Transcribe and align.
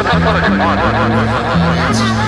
Oh, 0.00 0.04
my 0.04 1.76
God. 1.76 2.27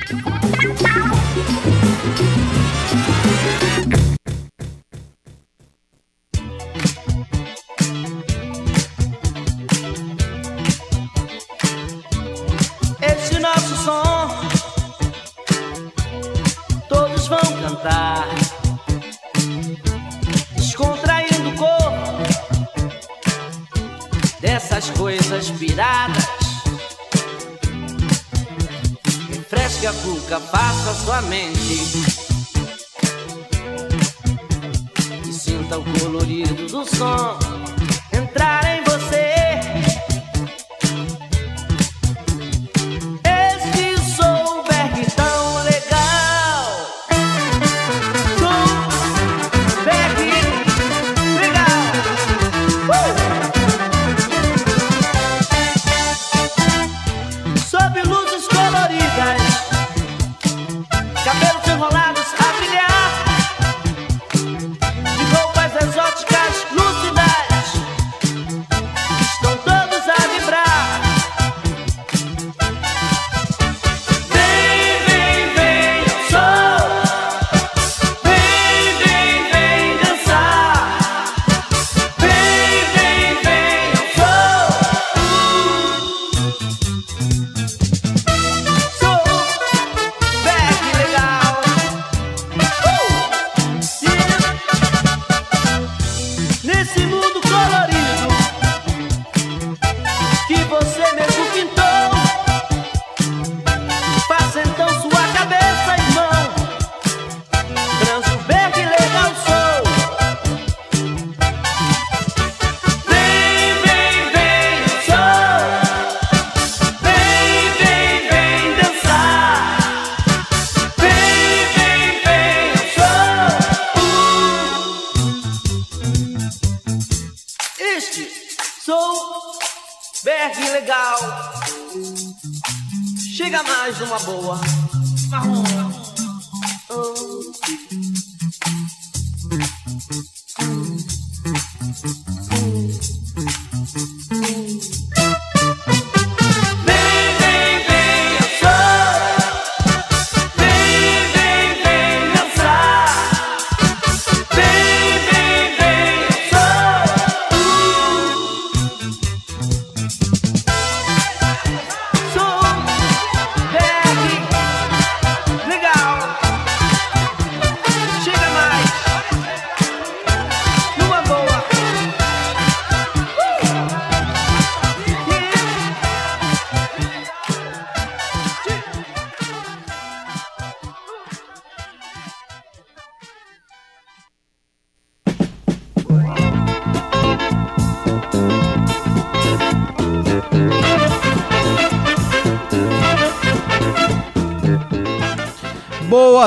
Cuca, 30.03 30.39
faça 30.39 30.93
sua 31.05 31.21
mente. 31.23 32.09
E 35.27 35.33
sinta 35.33 35.77
o 35.77 35.99
colorido 35.99 36.67
do 36.67 36.85
som 36.85 37.60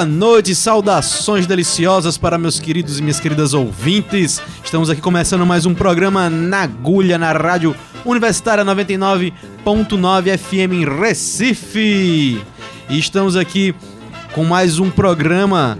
Boa 0.05 0.15
noite, 0.15 0.55
saudações 0.55 1.47
deliciosas 1.47 2.19
para 2.19 2.37
meus 2.37 2.61
queridos 2.61 2.99
e 2.99 3.03
minhas 3.03 3.19
queridas 3.19 3.55
ouvintes. 3.55 4.39
Estamos 4.63 4.91
aqui 4.91 5.01
começando 5.01 5.47
mais 5.47 5.65
um 5.65 5.75
programa 5.75 6.29
na 6.29 6.61
agulha 6.61 7.17
na 7.17 7.33
Rádio 7.33 7.75
Universitária 8.05 8.63
99.9 8.67 10.37
FM 10.37 10.75
em 10.75 10.85
Recife. 10.85 12.39
E 12.91 12.99
estamos 12.99 13.35
aqui 13.35 13.75
com 14.35 14.45
mais 14.45 14.79
um 14.79 14.91
programa 14.91 15.79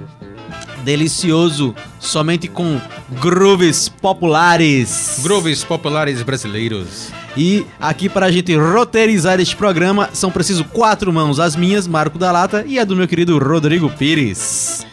delicioso, 0.83 1.75
somente 2.01 2.49
com 2.49 2.81
grooves 3.21 3.91
populares. 3.91 5.21
Grooves 5.23 5.63
populares 5.63 6.23
brasileiros. 6.23 7.13
E 7.37 7.67
aqui 7.81 8.09
para 8.09 8.27
a 8.27 8.31
gente 8.31 8.55
roteirizar 8.55 9.41
este 9.41 9.57
programa 9.57 10.11
são 10.13 10.31
preciso 10.31 10.65
quatro 10.65 11.13
mãos, 11.13 11.41
as 11.41 11.57
minhas, 11.57 11.87
Marco 11.87 12.19
da 12.19 12.31
Lata, 12.31 12.65
e 12.67 12.79
a 12.79 12.85
do 12.85 12.95
meu 12.95 13.09
querido 13.09 13.39
Rodrigo 13.39 13.91
Pires. 13.91 14.87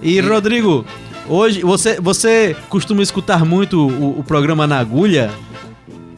E 0.00 0.18
Rodrigo, 0.20 0.86
hoje 1.28 1.60
você, 1.60 2.00
você 2.00 2.56
costuma 2.70 3.02
escutar 3.02 3.44
muito 3.44 3.86
o, 3.86 4.20
o 4.20 4.24
programa 4.24 4.66
na 4.66 4.78
agulha? 4.78 5.30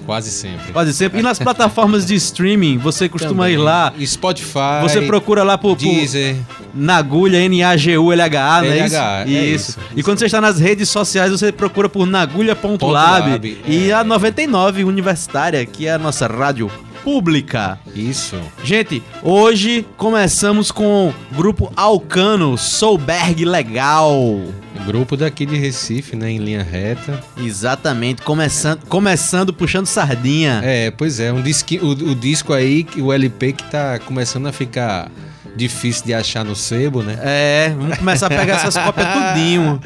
Quase 0.05 0.31
sempre. 0.31 0.73
Quase 0.73 0.93
sempre. 0.93 1.21
E 1.21 1.23
nas 1.23 1.39
plataformas 1.41 2.07
de 2.07 2.15
streaming, 2.15 2.79
você 2.79 3.09
costuma 3.09 3.45
Também. 3.45 3.55
ir 3.55 3.59
lá, 3.59 3.93
Spotify. 4.05 4.81
você 4.83 5.03
procura 5.03 5.43
lá 5.43 5.57
por, 5.57 5.77
por 5.77 5.85
Deezer. 5.85 6.37
na 6.75 6.97
agulha, 6.97 7.39
N-A-G-U-L-H-A, 7.39 8.63
não 8.63 8.73
é 8.73 8.87
isso? 8.87 8.97
É 8.97 9.25
isso. 9.27 9.71
isso. 9.71 9.79
E 9.97 10.03
quando 10.03 10.19
você 10.19 10.27
está 10.27 10.41
nas 10.41 10.59
redes 10.59 10.89
sociais, 10.89 11.31
você 11.31 11.53
procura 11.53 11.89
por 11.89 12.07
nagulha.lab 12.07 13.31
Lab, 13.31 13.63
e 13.67 13.91
é. 13.91 13.93
a 13.93 14.05
99 14.05 14.85
Universitária, 14.85 15.65
que 15.65 15.87
é 15.87 15.93
a 15.93 15.99
nossa 15.99 16.27
rádio 16.27 16.71
pública. 17.03 17.79
Isso. 17.95 18.37
Gente, 18.63 19.03
hoje 19.23 19.87
começamos 19.97 20.71
com 20.71 21.09
o 21.09 21.37
grupo 21.37 21.73
Alcano, 21.77 22.57
Souberg 22.57 23.45
Legal. 23.45 24.41
Grupo 24.87 25.17
daqui 25.17 25.47
de 25.47 25.57
Recife, 25.57 26.17
né? 26.17 26.31
Em 26.31 26.39
linha 26.39 26.63
reta. 26.63 27.23
Exatamente, 27.37 28.23
começando, 28.23 28.81
começando 28.87 29.53
puxando 29.53 29.87
sardinha. 29.87 30.61
É, 30.65 30.91
pois 30.91 31.21
é, 31.21 31.33
um 31.33 31.41
disqui, 31.43 31.79
o, 31.83 31.89
o 31.91 32.15
disco 32.15 32.53
aí, 32.53 32.87
o 32.99 33.13
LP 33.13 33.53
que 33.53 33.65
tá 33.71 33.99
começando 34.01 34.47
a 34.47 34.53
ficar 34.53 35.11
difícil 35.55 36.05
de 36.07 36.15
achar 36.15 36.45
no 36.45 36.57
sebo, 36.57 37.03
né? 37.03 37.19
É, 37.23 37.75
vamos 37.77 37.99
começar 37.99 38.27
a 38.27 38.31
pegar 38.31 38.55
essas 38.57 38.77
cópias 38.83 39.07
tudinho. 39.07 39.81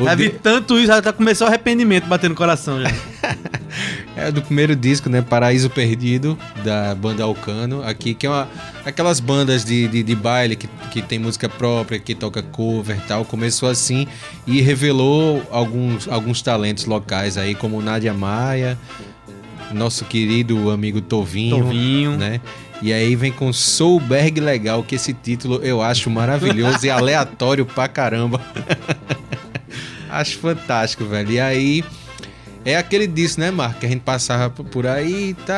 Já 0.00 0.14
vi 0.14 0.24
di- 0.30 0.38
tanto 0.38 0.76
isso, 0.78 0.88
já 0.88 1.00
tá 1.00 1.12
começando 1.12 1.46
o 1.46 1.48
arrependimento 1.48 2.06
batendo 2.06 2.30
no 2.30 2.36
coração 2.36 2.80
já. 2.82 2.90
É 4.16 4.32
do 4.32 4.40
primeiro 4.40 4.74
disco, 4.74 5.10
né? 5.10 5.20
Paraíso 5.20 5.68
Perdido, 5.68 6.38
da 6.64 6.94
banda 6.94 7.22
Alcano, 7.22 7.82
aqui, 7.82 8.14
que 8.14 8.26
é 8.26 8.30
uma, 8.30 8.48
aquelas 8.82 9.20
bandas 9.20 9.62
de, 9.62 9.86
de, 9.88 10.02
de 10.02 10.14
baile 10.14 10.56
que, 10.56 10.66
que 10.90 11.02
tem 11.02 11.18
música 11.18 11.50
própria, 11.50 11.98
que 11.98 12.14
toca 12.14 12.42
cover 12.42 12.96
e 12.96 13.00
tal. 13.00 13.26
Começou 13.26 13.68
assim 13.68 14.06
e 14.46 14.62
revelou 14.62 15.42
alguns, 15.50 16.08
alguns 16.08 16.40
talentos 16.40 16.86
locais 16.86 17.36
aí, 17.36 17.54
como 17.54 17.82
Nádia 17.82 18.14
Maia, 18.14 18.78
nosso 19.70 20.06
querido 20.06 20.70
amigo 20.70 21.02
Tovinho, 21.02 21.58
Tovinho. 21.58 22.16
né? 22.16 22.40
E 22.80 22.94
aí 22.94 23.14
vem 23.16 23.32
com 23.32 23.52
Soulberg 23.52 24.40
Legal, 24.40 24.82
que 24.82 24.94
esse 24.94 25.12
título 25.12 25.60
eu 25.62 25.82
acho 25.82 26.08
maravilhoso 26.08 26.86
e 26.86 26.90
aleatório 26.90 27.66
pra 27.66 27.86
caramba. 27.86 28.40
acho 30.08 30.38
fantástico, 30.38 31.04
velho. 31.04 31.32
E 31.32 31.40
aí 31.40 31.84
é 32.72 32.76
aquele 32.76 33.06
disso, 33.06 33.38
né, 33.40 33.50
Marco? 33.50 33.80
Que 33.80 33.86
a 33.86 33.88
gente 33.88 34.00
passava 34.00 34.50
por 34.50 34.86
aí 34.86 35.30
e 35.30 35.34
tá, 35.34 35.54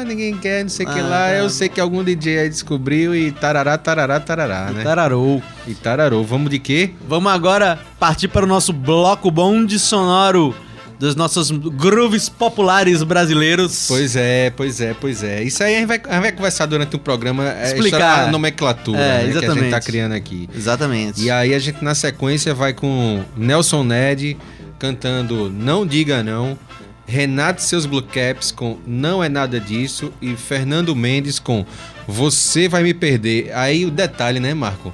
ah, 0.00 0.04
ninguém 0.04 0.36
quer, 0.36 0.62
não 0.62 0.68
sei 0.68 0.84
o 0.84 0.90
que 0.90 0.98
Ah, 0.98 1.02
lá. 1.02 1.26
tá. 1.28 1.34
Eu 1.34 1.48
sei 1.48 1.68
que 1.68 1.80
algum 1.80 2.02
DJ 2.04 2.40
aí 2.40 2.48
descobriu 2.48 3.14
e 3.14 3.30
tarará, 3.32 3.78
tarará, 3.78 4.18
tarará, 4.20 4.70
né? 4.72 4.82
Tararou. 4.82 5.42
E 5.66 5.74
tararou. 5.74 6.24
Vamos 6.24 6.50
de 6.50 6.58
quê? 6.58 6.90
Vamos 7.08 7.32
agora 7.32 7.78
partir 7.98 8.28
para 8.28 8.44
o 8.44 8.48
nosso 8.48 8.72
bloco 8.72 9.30
bonde 9.30 9.78
sonoro 9.78 10.54
dos 10.98 11.16
nossos 11.16 11.50
grooves 11.50 12.28
populares 12.28 13.02
brasileiros. 13.02 13.86
Pois 13.88 14.14
é, 14.16 14.50
pois 14.50 14.82
é, 14.82 14.92
pois 14.92 15.22
é. 15.22 15.42
Isso 15.42 15.62
aí 15.64 15.76
a 15.76 15.78
gente 15.78 15.88
vai, 15.88 15.96
a 16.04 16.12
gente 16.14 16.20
vai 16.20 16.32
conversar 16.32 16.66
durante 16.66 16.94
o 16.94 16.98
programa. 16.98 17.48
é, 17.48 17.68
Explicar. 17.72 18.28
a 18.28 18.30
nomenclatura 18.30 18.98
É, 18.98 19.24
né, 19.24 19.32
que 19.40 19.46
a 19.46 19.54
gente 19.54 19.70
tá 19.70 19.80
criando 19.80 20.12
aqui. 20.12 20.46
Exatamente. 20.54 21.22
E 21.22 21.30
aí 21.30 21.54
a 21.54 21.58
gente 21.58 21.82
na 21.82 21.94
sequência 21.94 22.52
vai 22.52 22.74
com 22.74 23.22
Nelson 23.34 23.82
Ned 23.82 24.36
cantando 24.80 25.48
Não 25.50 25.86
Diga 25.86 26.22
Não, 26.24 26.58
Renato 27.06 27.60
e 27.60 27.64
seus 27.64 27.86
Blue 27.86 28.02
Caps 28.02 28.50
com 28.50 28.78
Não 28.86 29.22
é 29.22 29.28
Nada 29.28 29.60
Disso 29.60 30.12
e 30.22 30.34
Fernando 30.34 30.96
Mendes 30.96 31.38
com 31.38 31.64
Você 32.08 32.68
Vai 32.68 32.82
Me 32.82 32.94
Perder. 32.94 33.52
Aí 33.54 33.84
o 33.84 33.90
detalhe, 33.90 34.40
né, 34.40 34.54
Marco? 34.54 34.92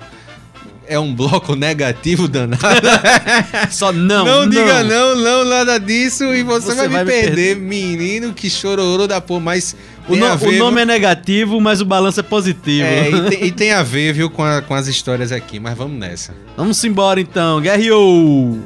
É 0.88 0.98
um 1.00 1.12
bloco 1.14 1.54
negativo 1.56 2.26
danado. 2.28 2.62
Só 3.70 3.92
não, 3.92 4.24
Não, 4.24 4.48
diga 4.48 4.82
não, 4.84 5.16
não, 5.16 5.44
nada 5.44 5.78
disso 5.78 6.24
e 6.34 6.42
você, 6.42 6.74
vai, 6.74 6.86
me 6.88 6.94
vai 6.94 7.04
me 7.04 7.10
perder. 7.10 7.56
Menino, 7.56 8.32
que 8.32 8.48
chororô 8.48 9.06
da 9.06 9.20
porra, 9.20 9.40
mas 9.40 9.76
O, 10.08 10.14
no- 10.14 10.24
a 10.26 10.34
o 10.34 10.38
ver, 10.38 10.58
nome 10.58 10.76
viu? 10.76 10.82
é 10.82 10.84
negativo, 10.86 11.60
mas 11.60 11.80
o 11.80 11.84
balanço 11.84 12.20
é 12.20 12.22
positivo. 12.22 12.86
É, 12.86 13.10
e, 13.10 13.20
tem, 13.30 13.44
e 13.46 13.50
tem 13.52 13.72
a 13.72 13.82
ver, 13.82 14.12
viu, 14.14 14.30
com, 14.30 14.44
a- 14.44 14.62
com 14.62 14.74
as 14.74 14.86
histórias 14.86 15.32
aqui, 15.32 15.58
mas 15.58 15.76
vamos 15.76 15.98
nessa. 15.98 16.32
Vamos 16.56 16.82
embora 16.84 17.20
então, 17.20 17.60
Guerreou! 17.60 18.60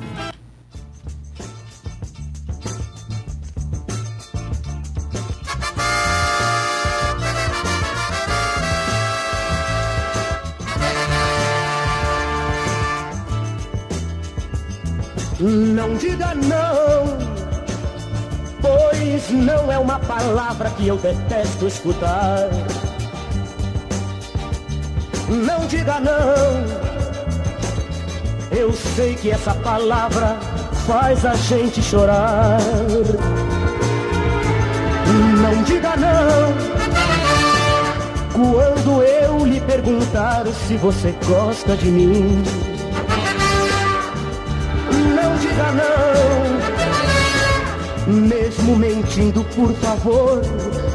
Não 15.42 15.94
diga 15.94 16.34
não, 16.34 17.16
pois 18.60 19.30
não 19.30 19.72
é 19.72 19.78
uma 19.78 19.98
palavra 19.98 20.68
que 20.68 20.86
eu 20.86 20.98
detesto 20.98 21.66
escutar. 21.66 22.50
Não 25.30 25.66
diga 25.66 25.98
não, 25.98 26.62
eu 28.54 28.70
sei 28.74 29.14
que 29.14 29.30
essa 29.30 29.54
palavra 29.54 30.36
faz 30.86 31.24
a 31.24 31.34
gente 31.34 31.80
chorar. 31.80 32.58
Não 35.40 35.62
diga 35.62 35.96
não, 35.96 36.52
quando 38.34 39.02
eu 39.02 39.46
lhe 39.46 39.60
perguntar 39.62 40.46
se 40.48 40.76
você 40.76 41.14
gosta 41.26 41.74
de 41.78 41.90
mim. 41.90 42.69
Mesmo 48.60 48.76
mentindo, 48.76 49.42
por 49.56 49.72
favor, 49.74 50.42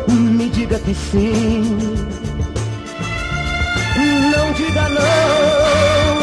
me 0.07 0.50
diga 0.50 0.77
que 0.79 0.94
sim. 0.94 1.77
Não 4.31 4.51
diga 4.53 4.89
não, 4.89 6.17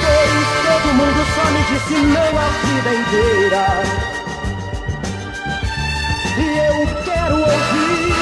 pois 0.00 0.48
todo 0.66 0.94
mundo 0.94 1.24
só 1.34 1.44
me 1.50 1.62
disse 1.70 1.94
não 2.06 2.38
a 2.38 2.48
vida 2.64 2.90
inteira. 3.00 3.66
E 6.38 6.40
eu 6.58 6.76
quero 7.04 7.36
ouvir 7.36 8.14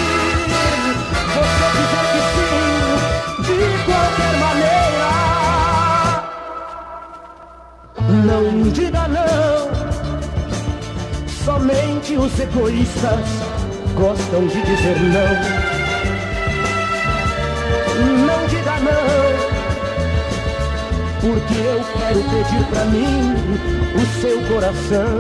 você 1.35 1.67
dizer 1.79 2.07
que 2.13 2.21
sim, 2.35 2.63
de 3.43 3.59
qualquer 3.85 4.35
maneira. 4.45 5.13
Não 8.27 8.45
diga 8.71 9.05
não, 9.09 9.68
somente 11.59 12.17
os 12.17 12.39
egoístas 12.39 13.27
gostam 13.97 14.47
de 14.47 14.63
dizer 14.63 14.97
não. 15.01 15.35
Não 18.27 18.47
diga 18.47 18.79
não, 18.79 19.35
porque 21.21 21.59
eu 21.59 21.81
quero 21.99 22.23
pedir 22.31 22.65
pra 22.67 22.85
mim 22.85 23.35
o 23.97 24.07
seu 24.21 24.41
coração. 24.47 25.19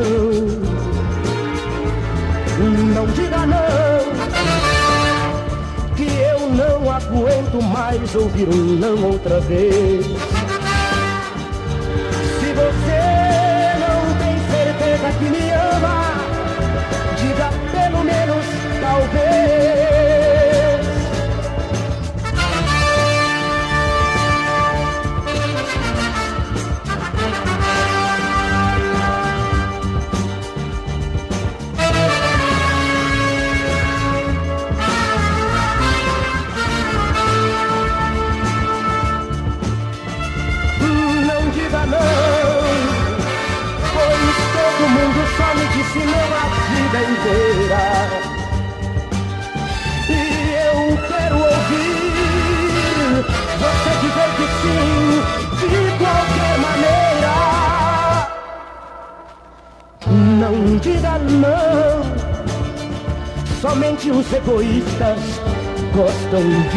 Não 2.95 3.07
diga 3.09 3.47
não, 3.47 4.00
que 5.97 6.07
eu 6.07 6.50
não 6.50 6.90
aguento 6.90 7.61
mais 7.62 8.14
ouvir 8.14 8.49
um 8.49 8.76
não 8.76 9.11
outra 9.11 9.40
vez. 9.40 10.07
Se 12.38 12.52
você 12.54 13.02
não 13.80 14.14
tem 14.18 14.38
certeza 14.50 15.09
que 15.18 15.25
me 15.25 15.48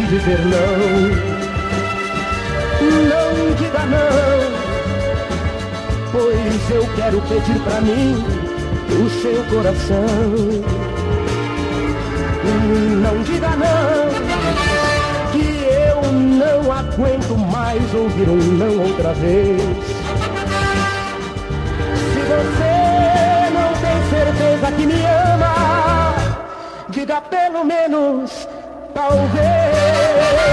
dizer 0.06 0.38
não. 0.46 1.32
Não 2.82 3.54
diga 3.54 3.86
não, 3.86 4.52
pois 6.10 6.70
eu 6.70 6.86
quero 6.96 7.20
pedir 7.22 7.60
pra 7.60 7.80
mim 7.80 8.24
o 8.90 9.10
seu 9.22 9.44
coração. 9.44 10.06
Não 13.02 13.22
diga 13.22 13.50
não, 13.50 14.10
que 15.30 15.46
eu 15.64 16.12
não 16.12 16.72
aguento 16.72 17.36
mais 17.38 17.94
ouvir 17.94 18.28
um 18.28 18.36
não 18.36 18.82
outra 18.82 19.12
vez. 19.14 19.62
Se 22.12 22.20
você 22.32 22.74
não 23.54 23.72
tem 23.80 23.98
certeza 24.10 24.72
que 24.72 24.86
me 24.86 25.04
ama, 25.04 26.14
diga 26.88 27.20
pelo 27.20 27.64
menos 27.64 28.48
talvez. 28.94 29.81
Mas 30.14 30.52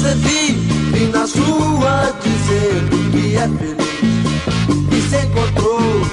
Você 0.00 0.14
vive 0.14 1.12
na 1.12 1.26
sua 1.26 2.10
dizendo 2.22 3.10
que 3.10 3.36
é 3.36 3.46
feliz 3.46 4.00
e 4.90 5.10
se 5.10 5.26
encontrou. 5.26 6.06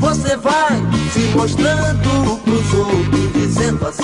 Você 0.00 0.36
vai 0.36 0.82
se 1.12 1.20
mostrando 1.36 2.40
pros 2.42 2.74
outros 2.74 3.32
dizendo 3.32 3.86
assim: 3.86 4.02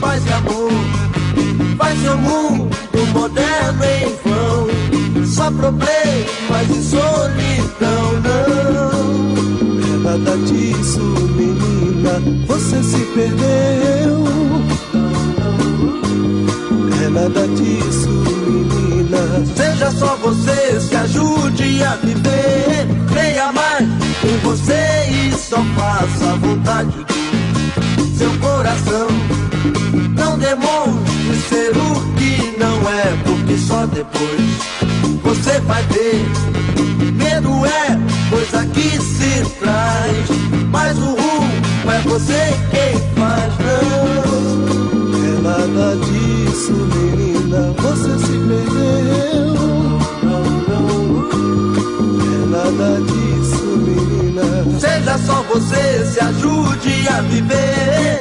paz 0.00 0.24
e 0.24 0.32
amor, 0.32 0.70
faz 1.76 2.00
seu 2.00 2.16
mundo 2.16 2.74
moderno 3.12 3.84
em 3.84 4.16
vão. 4.24 5.26
Só 5.26 5.50
problemas 5.50 6.70
e 6.70 6.82
solidão, 6.82 8.12
não. 8.24 8.94
É 9.84 9.96
nada 9.98 10.38
disso, 10.38 11.00
menina, 11.36 12.18
você 12.46 12.82
se 12.82 13.04
perdeu. 13.12 14.53
Nada 17.14 17.46
disso, 17.46 18.08
menina. 18.08 19.46
Seja 19.54 19.88
só 19.92 20.16
você, 20.16 20.80
se 20.80 20.96
ajude 20.96 21.80
a 21.84 21.94
viver. 21.94 22.88
Creia 23.08 23.52
mais 23.52 23.82
em 24.24 24.36
você 24.42 25.08
e 25.08 25.32
só 25.32 25.62
faça 25.76 26.32
a 26.32 26.34
vontade 26.34 27.06
do 27.96 28.18
seu 28.18 28.36
coração. 28.40 29.06
Não 30.16 30.36
demonstre 30.36 31.36
ser 31.48 31.70
o 31.76 31.94
que 32.16 32.58
não 32.58 32.90
é, 32.90 33.16
porque 33.22 33.56
só 33.58 33.86
depois 33.86 34.40
você 35.22 35.60
vai 35.60 35.84
ver. 35.84 36.26
Medo 37.12 37.64
é 37.64 37.96
coisa 38.28 38.66
que 38.66 38.90
se 39.00 39.44
traz, 39.60 40.28
mas 40.68 40.98
o 40.98 41.14
rumo 41.14 41.52
é 41.92 42.00
você 42.00 42.52
quem 42.72 42.98
faz, 43.14 43.54
não. 43.60 44.04
É 45.24 45.40
nada 45.40 45.96
disso, 45.96 46.13
menina, 46.72 47.74
você 47.78 48.18
se 48.18 48.38
perdeu. 48.38 49.54
É 52.32 52.46
nada 52.46 53.00
disso, 53.00 53.64
menina. 53.76 54.44
Seja 54.78 55.18
só 55.18 55.42
você, 55.52 56.04
se 56.06 56.20
ajude 56.20 57.08
a 57.08 57.20
viver. 57.22 58.13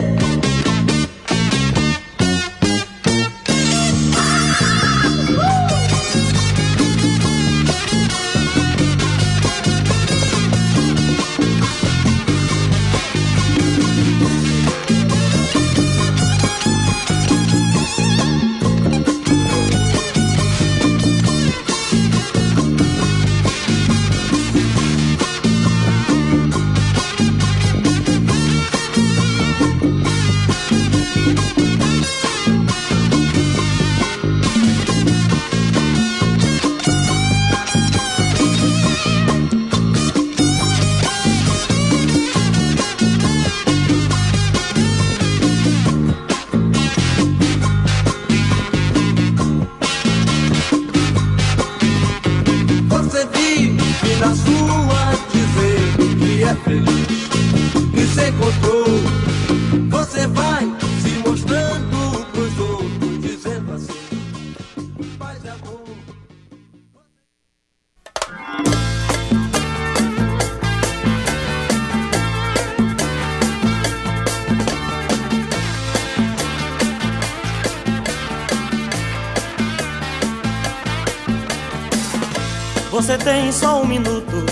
Tem 83.34 83.52
só 83.52 83.82
um 83.82 83.88
minuto 83.88 84.46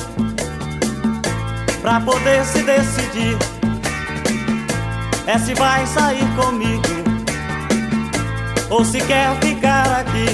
pra 1.83 1.99
poder 1.99 2.43
se 2.43 2.63
decidir. 2.63 3.37
É 5.27 5.37
se 5.37 5.53
vai 5.53 5.85
sair 5.85 6.25
comigo 6.35 6.81
ou 8.71 8.83
se 8.83 8.99
quer 9.01 9.35
ficar 9.39 9.99
aqui. 9.99 10.25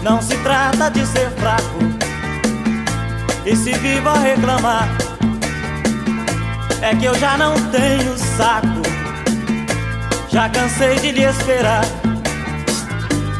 Não 0.00 0.22
se 0.22 0.36
trata 0.38 0.88
de 0.92 1.04
ser 1.06 1.28
fraco 1.32 1.80
e 3.44 3.56
se 3.56 3.72
viva 3.72 4.16
reclamar. 4.20 4.88
É 6.82 6.94
que 6.94 7.04
eu 7.04 7.18
já 7.18 7.36
não 7.36 7.54
tenho 7.72 8.16
saco, 8.16 8.82
já 10.28 10.48
cansei 10.48 11.00
de 11.00 11.10
lhe 11.10 11.24
esperar. 11.24 11.84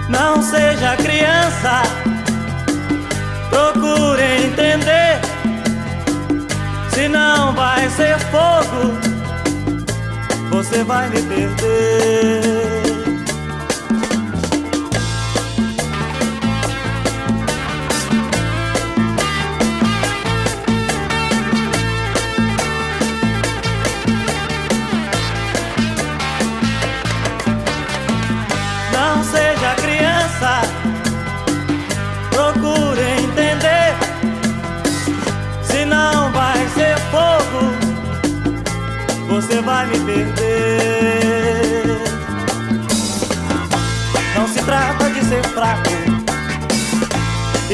Não 0.09 0.43
seja 0.43 0.97
criança. 0.97 2.00
Procure 3.61 4.23
entender, 4.47 5.21
senão 6.95 7.53
vai 7.53 7.91
ser 7.91 8.19
fogo, 8.31 8.99
você 10.51 10.83
vai 10.83 11.11
me 11.11 11.21
perder. 11.21 12.70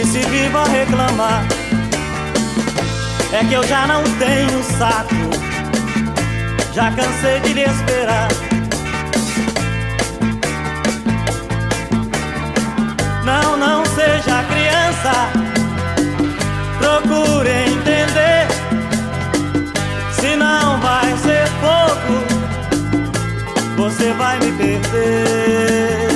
Se 0.06 0.20
viva 0.20 0.62
a 0.62 0.68
reclamar. 0.68 1.44
É 3.32 3.44
que 3.44 3.54
eu 3.54 3.62
já 3.66 3.86
não 3.86 4.02
tenho 4.18 4.62
saco, 4.78 5.14
já 6.72 6.90
cansei 6.92 7.40
de 7.40 7.52
lhe 7.52 7.64
esperar. 7.64 8.28
Não, 13.24 13.56
não 13.56 13.84
seja 13.84 14.44
criança. 14.44 15.12
Procure 16.78 17.50
entender. 17.50 18.46
Senão 20.20 20.80
vai 20.80 21.16
ser 21.18 21.46
fogo. 21.60 22.16
Você 23.76 24.12
vai 24.12 24.38
me 24.38 24.52
perder. 24.52 26.15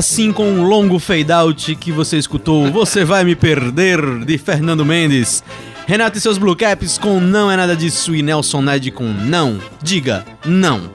Assim 0.00 0.32
com 0.32 0.50
um 0.50 0.62
longo 0.62 0.98
fade 0.98 1.30
out 1.30 1.76
que 1.76 1.92
você 1.92 2.16
escutou 2.16 2.70
Você 2.72 3.04
Vai 3.04 3.22
Me 3.22 3.36
Perder, 3.36 4.24
de 4.24 4.38
Fernando 4.38 4.82
Mendes. 4.82 5.44
Renato 5.86 6.16
e 6.16 6.20
seus 6.22 6.38
Blue 6.38 6.56
Caps 6.56 6.96
com 6.96 7.20
Não 7.20 7.50
É 7.50 7.56
Nada 7.56 7.76
Disso 7.76 8.14
e 8.14 8.22
Nelson 8.22 8.62
Ned 8.62 8.90
com 8.92 9.04
Não. 9.04 9.60
Diga 9.82 10.24
Não. 10.42 10.90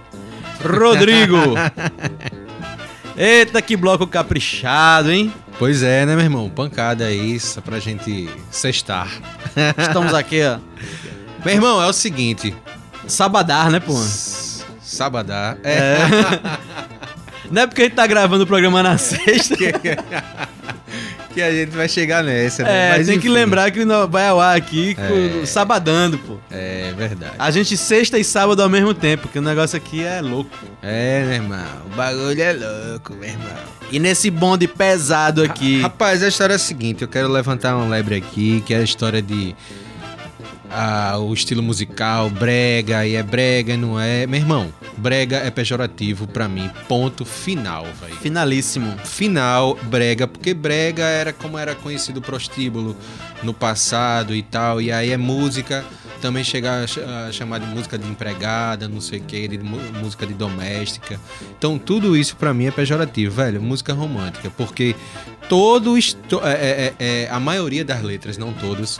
Rodrigo. 0.60 1.38
Eita, 3.16 3.62
que 3.62 3.78
bloco 3.78 4.08
caprichado, 4.08 5.12
hein? 5.12 5.32
Pois 5.60 5.84
é, 5.84 6.04
né, 6.08 6.16
meu 6.16 6.26
irmão? 6.26 6.50
Pancada 6.50 7.06
aí, 7.06 7.40
só 7.40 7.62
pra 7.62 7.78
gente 7.80 8.28
sextar. 8.50 9.08
Estamos 9.78 10.16
aqui, 10.16 10.42
ó. 10.44 10.58
Meu 11.46 11.54
irmão, 11.54 11.80
é 11.80 11.86
o 11.86 11.94
seguinte. 11.94 12.56
Sabadar, 13.08 13.70
né, 13.70 13.80
pô? 13.80 13.94
Sabadar. 14.82 15.60
É. 15.64 15.76
É. 15.78 16.75
Não 17.52 17.62
é 17.64 17.68
porque 17.68 17.82
a 17.82 17.86
gente 17.86 17.96
tá 17.96 18.06
gravando 18.08 18.44
o 18.44 18.48
programa 18.48 18.82
na 18.84 18.98
sexta. 19.00 19.56
que 21.34 21.42
a 21.42 21.52
gente 21.52 21.72
vai 21.76 21.90
chegar 21.90 22.24
nessa, 22.24 22.64
né? 22.64 22.88
É, 22.94 22.98
Mas, 22.98 23.08
tem 23.08 23.20
que 23.20 23.28
enfim. 23.28 23.36
lembrar 23.36 23.70
que 23.70 23.84
vai 24.10 24.28
ao 24.28 24.40
ar 24.40 24.56
aqui 24.56 24.96
com- 24.96 25.46
sabadando, 25.46 26.18
pô. 26.18 26.38
É 26.50 26.94
verdade. 26.98 27.34
A 27.38 27.52
gente 27.52 27.76
sexta 27.76 28.18
e 28.18 28.24
sábado 28.24 28.62
ao 28.64 28.70
mesmo 28.70 28.94
tempo, 28.94 29.28
que 29.28 29.38
o 29.38 29.42
negócio 29.42 29.76
aqui 29.76 30.02
é 30.02 30.22
louco. 30.22 30.50
É, 30.82 31.24
meu 31.26 31.34
irmão. 31.34 31.66
O 31.92 31.96
bagulho 31.96 32.42
é 32.42 32.54
louco, 32.54 33.14
meu 33.16 33.28
irmão. 33.30 33.50
E 33.92 34.00
nesse 34.00 34.32
bonde 34.32 34.68
pesado 34.68 35.44
aqui. 35.44 35.82
Rapaz, 35.82 36.24
a 36.24 36.28
história 36.30 36.54
é 36.54 36.56
a 36.56 36.60
seguinte, 36.60 37.02
eu 37.02 37.08
quero 37.08 37.28
levantar 37.28 37.76
uma 37.76 37.86
lebre 37.88 38.16
aqui, 38.16 38.64
que 38.66 38.74
é 38.74 38.78
a 38.78 38.82
história 38.82 39.22
de 39.22 39.54
o 41.20 41.34
estilo 41.34 41.62
musical, 41.64 42.30
brega, 42.30 43.06
e 43.06 43.16
é 43.16 43.24
brega, 43.24 43.74
e 43.74 43.78
não 43.78 44.00
é. 44.00 44.26
Meu 44.28 44.40
irmão, 44.40 44.74
brega 44.98 45.38
é 45.38 45.50
pejorativo 45.50 46.28
pra 46.28 46.48
mim, 46.48 46.70
ponto 46.88 47.24
final, 47.26 47.86
velho. 48.02 48.16
Finalíssimo. 48.16 48.98
Final, 49.06 49.76
brega, 49.84 50.28
porque 50.28 50.54
brega 50.54 51.04
era 51.04 51.32
como 51.34 51.58
era 51.58 51.76
conhecido 51.76 52.18
o 52.20 52.22
prostíbulo 52.22 52.96
no 53.44 53.54
passado 53.54 54.34
e 54.36 54.42
tal, 54.42 54.82
e 54.82 54.92
aí 54.92 55.12
é 55.12 55.18
música, 55.18 55.86
também 56.22 56.44
chegar 56.44 56.84
a 56.84 56.88
ch- 56.88 57.00
a 57.00 57.32
chamar 57.32 57.60
de 57.60 57.68
música 57.68 57.98
de 57.98 58.08
empregada, 58.08 58.88
não 58.88 59.00
sei 59.00 59.20
o 59.20 59.24
que, 59.24 59.48
de 59.48 59.58
música 59.60 60.26
de 60.26 60.34
doméstica. 60.34 61.20
Então 61.58 61.78
tudo 61.78 62.18
isso 62.18 62.36
pra 62.36 62.54
mim 62.54 62.66
é 62.66 62.72
pejorativo, 62.72 63.36
velho, 63.36 63.62
música 63.62 63.94
romântica, 63.94 64.50
porque 64.58 64.96
todo 65.48 65.96
é, 65.98 66.02
é, 66.44 66.94
é, 67.00 67.24
é, 67.24 67.30
a 67.30 67.40
maioria 67.40 67.86
das 67.86 68.02
letras, 68.02 68.38
não 68.38 68.52
todas, 68.54 69.00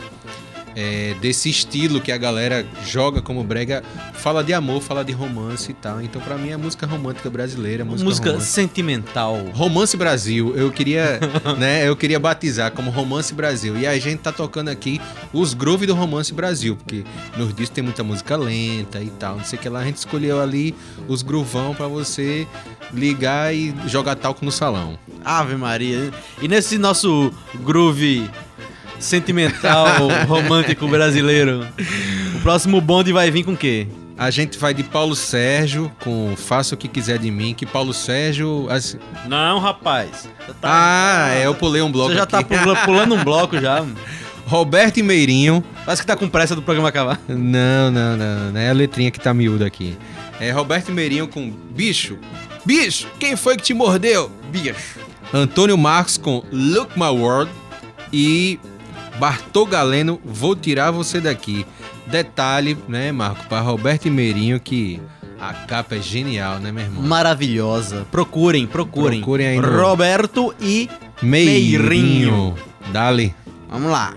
é, 0.76 1.14
desse 1.22 1.48
estilo 1.48 2.00
que 2.02 2.12
a 2.12 2.18
galera 2.18 2.66
joga 2.86 3.22
como 3.22 3.42
brega, 3.42 3.82
fala 4.12 4.44
de 4.44 4.52
amor, 4.52 4.82
fala 4.82 5.02
de 5.02 5.10
romance 5.12 5.70
e 5.70 5.74
tal. 5.74 6.02
Então 6.02 6.20
pra 6.20 6.36
mim 6.36 6.50
é 6.50 6.56
música 6.56 6.86
romântica 6.86 7.30
brasileira, 7.30 7.82
música, 7.84 8.04
Música 8.08 8.28
romântica. 8.32 8.50
sentimental. 8.52 9.38
Romance 9.54 9.96
Brasil, 9.96 10.54
eu 10.54 10.70
queria, 10.70 11.18
né, 11.58 11.88
eu 11.88 11.96
queria 11.96 12.20
batizar 12.20 12.70
como 12.72 12.90
Romance 12.90 13.32
Brasil. 13.32 13.76
E 13.78 13.86
a 13.86 13.98
gente 13.98 14.18
tá 14.18 14.30
tocando 14.30 14.68
aqui 14.68 15.00
os 15.32 15.54
grooves 15.54 15.86
do 15.86 15.94
Romance 15.94 16.32
Brasil, 16.34 16.76
porque 16.76 17.04
nos 17.38 17.48
discos 17.48 17.70
tem 17.70 17.82
muita 17.82 18.04
música 18.04 18.36
lenta 18.36 19.00
e 19.00 19.08
tal, 19.18 19.38
não 19.38 19.44
sei 19.44 19.58
o 19.58 19.62
que 19.62 19.68
lá. 19.70 19.80
A 19.80 19.84
gente 19.84 19.96
escolheu 19.96 20.42
ali 20.42 20.74
os 21.08 21.22
groovão 21.22 21.74
pra 21.74 21.88
você 21.88 22.46
ligar 22.92 23.54
e 23.54 23.74
jogar 23.86 24.14
talco 24.16 24.44
no 24.44 24.52
salão. 24.52 24.98
Ave 25.24 25.56
Maria. 25.56 26.10
E 26.42 26.46
nesse 26.48 26.76
nosso 26.76 27.32
groove 27.64 28.28
sentimental, 28.98 29.86
romântico 30.26 30.86
brasileiro, 30.88 31.66
o 32.34 32.40
próximo 32.40 32.80
bonde 32.80 33.12
vai 33.12 33.30
vir 33.30 33.44
com 33.44 33.52
o 33.52 33.56
quê? 33.56 33.86
A 34.18 34.30
gente 34.30 34.58
vai 34.58 34.72
de 34.72 34.82
Paulo 34.82 35.14
Sérgio 35.14 35.92
com 36.02 36.34
Faça 36.36 36.74
o 36.74 36.78
que 36.78 36.88
quiser 36.88 37.18
de 37.18 37.30
mim, 37.30 37.52
que 37.52 37.66
Paulo 37.66 37.92
Sérgio. 37.92 38.66
assim- 38.70 38.98
Não, 39.28 39.58
rapaz. 39.58 40.26
Tá- 40.60 40.68
Ah, 41.28 41.34
é, 41.34 41.46
eu 41.46 41.54
pulei 41.54 41.82
um 41.82 41.92
bloco 41.92 42.10
Você 42.12 42.16
já 42.16 42.22
aqui. 42.22 42.32
tá 42.32 42.42
pula- 42.42 42.76
pulando 42.76 43.14
um 43.14 43.22
bloco 43.22 43.60
já. 43.60 43.84
Roberto 44.46 44.96
e 44.98 45.02
Meirinho. 45.02 45.62
Parece 45.84 46.00
que 46.02 46.06
tá 46.06 46.16
com 46.16 46.28
pressa 46.28 46.54
do 46.54 46.62
programa 46.62 46.88
acabar. 46.88 47.20
Não, 47.28 47.90
não, 47.90 48.16
não, 48.16 48.52
não 48.52 48.60
é 48.60 48.70
a 48.70 48.72
letrinha 48.72 49.10
que 49.10 49.20
tá 49.20 49.34
miúda 49.34 49.66
aqui. 49.66 49.98
É 50.40 50.50
Roberto 50.50 50.92
Meirinho 50.92 51.28
com 51.28 51.50
Bicho. 51.50 52.16
Bicho, 52.64 53.08
quem 53.18 53.36
foi 53.36 53.56
que 53.56 53.62
te 53.64 53.74
mordeu? 53.74 54.30
Bicho. 54.50 54.98
Antônio 55.34 55.76
Marcos 55.76 56.16
com 56.16 56.42
Look 56.50 56.96
My 56.96 57.08
World. 57.08 57.50
E 58.12 58.58
Bartol 59.18 59.66
Galeno, 59.66 60.20
Vou 60.24 60.54
Tirar 60.56 60.90
Você 60.90 61.20
Daqui. 61.20 61.66
Detalhe, 62.06 62.76
né, 62.88 63.10
Marco, 63.12 63.44
para 63.48 63.60
Roberto 63.60 64.08
Meirinho 64.10 64.60
que 64.60 65.00
a 65.40 65.52
capa 65.52 65.96
é 65.96 66.00
genial, 66.00 66.58
né, 66.60 66.70
meu 66.70 66.84
irmão? 66.84 67.02
Maravilhosa. 67.02 68.06
Procurem, 68.10 68.66
procurem. 68.66 69.18
Procurem 69.20 69.60
no- 69.60 69.80
Roberto 69.82 70.54
e 70.60 70.88
Meirinho. 71.20 71.82
Meirinho. 71.82 72.54
Dali. 72.92 73.34
Vamos 73.68 73.90
lá. 73.90 74.14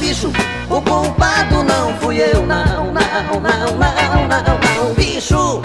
Bicho? 0.00 0.32
O 0.68 0.80
culpado 0.80 1.62
não 1.62 1.94
fui 1.98 2.18
eu, 2.20 2.46
não, 2.46 2.86
não, 2.86 3.40
não, 3.40 3.76
não, 3.76 4.28
não, 4.28 4.86
não. 4.86 4.94
Bicho, 4.94 5.60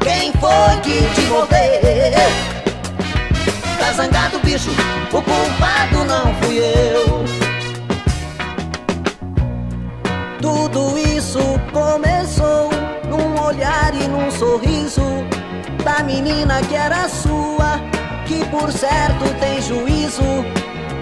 quem 0.00 0.32
foi 0.32 0.80
que 0.82 1.14
te 1.14 1.22
mordeu? 1.22 1.58
Tá 3.78 3.92
zangado, 3.92 4.38
bicho? 4.40 4.70
O 5.10 5.22
culpado 5.22 6.04
não 6.04 6.34
fui 6.34 6.58
eu. 6.58 7.24
Tudo 10.40 10.98
isso 10.98 11.40
começou 11.72 12.70
num 13.08 13.42
olhar 13.42 13.92
e 13.94 14.06
num 14.06 14.30
sorriso 14.30 15.02
da 15.82 16.02
menina 16.04 16.60
que 16.62 16.74
era 16.74 17.08
sua, 17.08 17.80
que 18.26 18.44
por 18.46 18.70
certo 18.70 19.24
tem 19.40 19.60
juízo. 19.62 20.44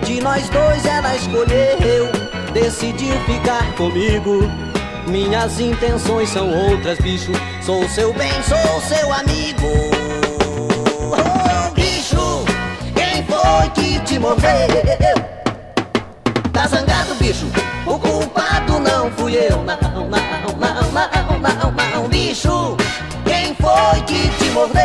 De 0.04 0.20
nós 0.20 0.48
dois 0.50 0.84
ela 0.86 1.16
escolheu, 1.16 2.12
decidiu 2.60 3.14
ficar 3.26 3.70
comigo. 3.74 4.50
Minhas 5.06 5.60
intenções 5.60 6.30
são 6.30 6.48
outras, 6.70 6.98
bicho. 6.98 7.30
Sou 7.60 7.86
seu 7.88 8.14
bem, 8.14 8.32
sou 8.42 8.80
seu 8.80 9.12
amigo. 9.12 9.66
Oh, 11.12 11.70
bicho, 11.74 12.44
quem 12.94 13.22
foi 13.24 13.70
que 13.74 14.00
te 14.00 14.18
mordeu? 14.18 14.48
Tá 16.50 16.66
zangado, 16.66 17.14
bicho? 17.16 17.46
O 17.84 17.98
culpado 17.98 18.80
não 18.80 19.10
fui 19.10 19.36
eu, 19.36 19.58
não, 19.58 19.76
não, 19.92 20.08
não, 20.08 20.20
não, 20.48 21.40
não, 21.40 22.00
não, 22.00 22.08
bicho. 22.08 22.74
Quem 23.26 23.54
foi 23.54 24.00
que 24.06 24.30
te 24.38 24.50
mordeu? 24.52 24.82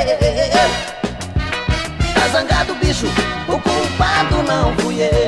Tá 2.14 2.28
zangado, 2.34 2.76
bicho? 2.76 3.08
O 3.48 3.58
culpado 3.60 4.44
não 4.44 4.76
fui 4.76 5.02
eu. 5.04 5.21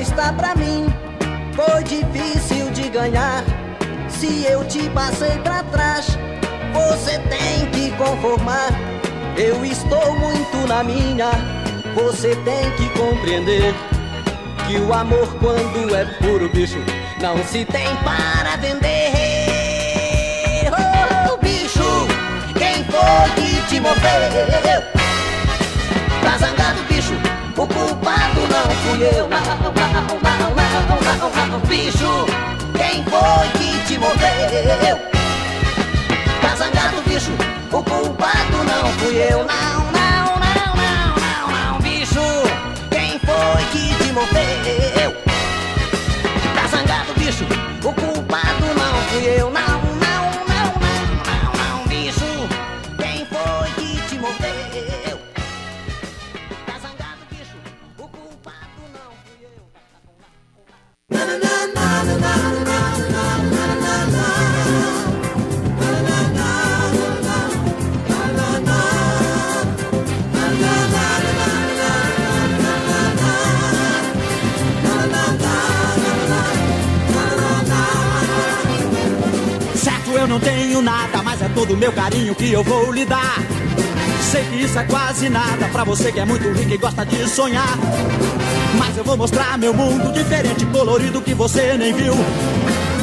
Está 0.00 0.32
pra 0.32 0.54
mim, 0.54 0.86
foi 1.52 1.82
difícil 1.84 2.70
de 2.70 2.88
ganhar. 2.88 3.44
Se 4.08 4.44
eu 4.44 4.64
te 4.64 4.88
passei 4.90 5.38
pra 5.38 5.62
trás, 5.64 6.18
você 6.72 7.18
tem 7.18 7.66
que 7.70 7.90
conformar. 7.96 8.70
Eu 9.36 9.64
estou 9.64 10.18
muito 10.18 10.66
na 10.66 10.82
minha, 10.82 11.30
você 11.94 12.34
tem 12.36 12.70
que 12.76 12.88
compreender 12.98 13.74
que 14.66 14.78
o 14.78 14.92
amor, 14.92 15.28
quando 15.38 15.94
é 15.94 16.04
puro, 16.04 16.48
bicho, 16.48 16.78
não 17.20 17.36
se 17.44 17.64
tem 17.66 17.94
para 17.96 18.56
vender. 18.56 19.12
Oh, 21.30 21.36
bicho, 21.38 22.08
quem 22.58 22.84
foi 22.84 23.30
que 23.36 23.66
te 23.68 23.80
moveu? 23.80 24.82
Tá 26.22 26.38
zangado, 26.38 26.82
bicho? 26.88 27.29
O 27.60 27.66
culpado 27.66 28.40
não 28.48 28.70
fui 28.76 29.02
eu, 29.04 29.28
não, 29.28 29.38
não, 29.38 29.58
não, 29.60 30.48
não, 30.54 31.36
não, 31.36 31.46
não, 31.46 31.60
bicho. 31.68 32.24
Quem 32.72 33.04
foi 33.04 33.48
que 33.58 33.86
te 33.86 33.98
moveu? 33.98 34.98
Tá 36.40 36.56
zangado, 36.56 37.02
bicho? 37.06 37.30
O 37.70 37.82
culpado 37.82 38.64
não 38.64 38.90
fui 38.94 39.14
eu, 39.14 39.44
não, 39.44 39.92
não, 39.92 40.38
não, 40.40 40.74
não, 40.74 41.16
não, 41.20 41.72
não, 41.72 41.80
bicho. 41.80 42.22
Quem 42.90 43.18
foi 43.18 43.64
que 43.72 43.94
te 44.04 44.10
moveu? 44.10 45.14
Tá 46.54 46.66
zangado, 46.66 47.12
bicho? 47.18 47.44
O 47.84 47.92
culpado 47.92 48.64
não 48.74 49.02
fui 49.10 49.38
eu, 49.38 49.50
não, 49.50 49.69
não 80.40 80.52
tenho 80.52 80.82
nada, 80.82 81.22
mas 81.22 81.42
é 81.42 81.48
todo 81.50 81.74
o 81.74 81.76
meu 81.76 81.92
carinho 81.92 82.34
que 82.34 82.50
eu 82.50 82.64
vou 82.64 82.90
lhe 82.90 83.04
dar. 83.04 83.36
Sei 84.30 84.42
que 84.44 84.62
isso 84.62 84.78
é 84.78 84.84
quase 84.84 85.28
nada 85.28 85.68
pra 85.68 85.84
você 85.84 86.10
que 86.10 86.20
é 86.20 86.24
muito 86.24 86.50
rico 86.52 86.72
e 86.72 86.76
gosta 86.78 87.04
de 87.04 87.28
sonhar. 87.28 87.76
Mas 88.78 88.96
eu 88.96 89.04
vou 89.04 89.16
mostrar 89.16 89.58
meu 89.58 89.74
mundo 89.74 90.12
diferente, 90.12 90.64
colorido 90.66 91.20
que 91.20 91.34
você 91.34 91.76
nem 91.76 91.92
viu. 91.92 92.14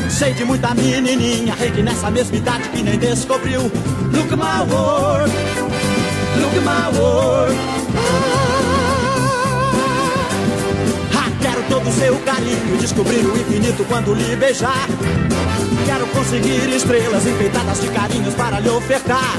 Sei 0.10 0.34
de 0.34 0.44
muita 0.46 0.74
menininha, 0.74 1.54
rica 1.56 1.84
nessa 1.84 2.10
mesma 2.10 2.38
idade 2.38 2.70
que 2.70 2.82
nem 2.82 2.98
descobriu. 2.98 3.62
Look 3.62 4.32
my 4.32 4.74
world, 4.74 5.32
look 6.40 6.56
my 6.64 7.00
world. 7.00 8.37
Todo 11.70 11.88
o 11.90 11.94
seu 11.94 12.16
carinho 12.20 12.78
descobrir 12.78 13.26
o 13.26 13.38
infinito 13.38 13.86
quando 13.88 14.14
lhe 14.14 14.36
beijar. 14.36 14.88
Quero 15.86 16.08
conseguir 16.08 16.70
estrelas 16.76 17.26
enfeitadas 17.26 17.82
de 17.82 17.88
carinhos 17.90 18.34
para 18.36 18.60
lhe 18.60 18.70
ofertar. 18.70 19.36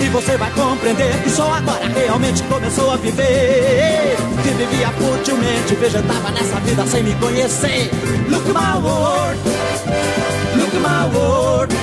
E 0.00 0.08
você 0.08 0.36
vai 0.36 0.50
compreender 0.52 1.12
que 1.22 1.30
só 1.30 1.52
agora 1.52 1.86
realmente 1.88 2.42
começou 2.44 2.90
a 2.90 2.96
viver. 2.96 4.16
Que 4.42 4.50
vivia 4.50 4.90
futilmente, 4.90 5.74
vegetava 5.74 6.30
nessa 6.30 6.60
vida 6.60 6.86
sem 6.86 7.02
me 7.02 7.14
conhecer. 7.14 7.90
Look 8.28 8.46
my 8.48 8.78
world, 8.82 9.38
look 10.56 10.74
my 10.76 11.16
world. 11.16 11.74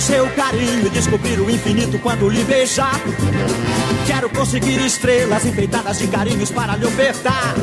Seu 0.00 0.28
carinho 0.30 0.86
e 0.86 0.90
descobrir 0.90 1.40
o 1.40 1.50
infinito 1.50 1.98
quando 1.98 2.28
lhe 2.28 2.44
beijar. 2.44 3.00
Quero 4.06 4.28
conseguir 4.30 4.84
estrelas 4.84 5.44
enfeitadas 5.44 5.98
de 5.98 6.06
carinhos 6.06 6.50
para 6.50 6.76
lhe 6.76 6.86
ofertar. 6.86 7.54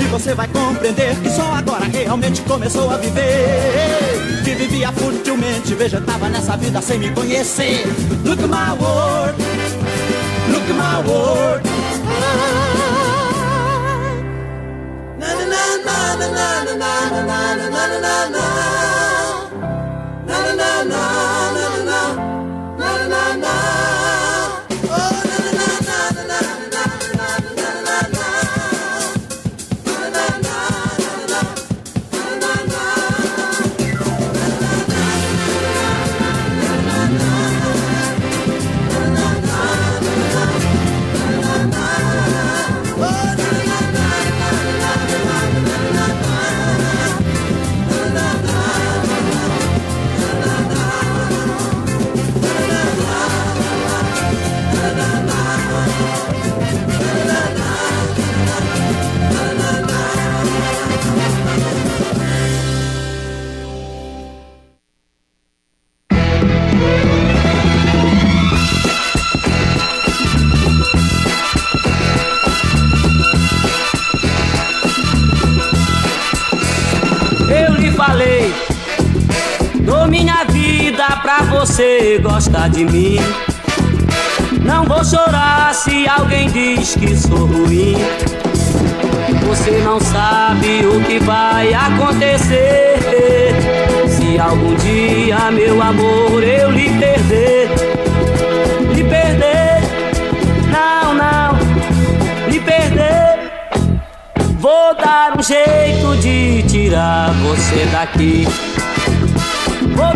E 0.00 0.04
você 0.04 0.34
vai 0.34 0.48
compreender 0.48 1.14
que 1.16 1.30
só 1.30 1.52
agora 1.54 1.84
realmente 1.84 2.40
começou 2.42 2.90
a 2.90 2.96
viver. 2.96 4.42
Que 4.44 4.54
vivia 4.54 4.92
futilmente, 4.92 5.74
vegetava 5.74 6.28
nessa 6.28 6.56
vida 6.56 6.80
sem 6.80 6.98
me 6.98 7.10
conhecer. 7.10 7.84
Look 8.24 8.42
my 8.42 8.72
world, 8.80 9.34
look 10.48 10.68
my 10.72 11.10
world. 11.10 11.62
Na 15.18 15.34
na 15.34 15.44
na 15.84 16.16
na 16.16 16.28
na 16.28 16.52
na 16.74 17.16
na 17.16 17.56
na 17.56 18.28
na 18.28 18.46
na 20.26 20.54
na 20.54 20.84
na. 20.84 21.02
Eu 21.02 21.11
gostar 82.52 82.68
de 82.68 82.84
mim. 82.84 83.18
Não 84.62 84.84
vou 84.84 85.02
chorar 85.04 85.74
se 85.74 86.06
alguém 86.06 86.50
diz 86.50 86.94
que 86.94 87.16
sou 87.16 87.46
ruim. 87.46 87.96
Você 89.46 89.70
não 89.82 89.98
sabe 89.98 90.86
o 90.86 91.02
que 91.02 91.18
vai 91.20 91.72
acontecer. 91.72 92.98
Se 94.08 94.38
algum 94.38 94.74
dia, 94.76 95.50
meu 95.50 95.80
amor, 95.80 96.42
eu 96.42 96.70
lhe 96.70 96.90
perder. 96.98 97.70
Lhe 98.94 99.04
perder, 99.04 99.80
não, 100.70 101.14
não, 101.14 102.50
lhe 102.50 102.60
perder. 102.60 103.52
Vou 104.58 104.94
dar 104.94 105.38
um 105.38 105.42
jeito 105.42 106.16
de 106.20 106.62
tirar 106.64 107.32
você 107.32 107.86
daqui. 107.90 108.46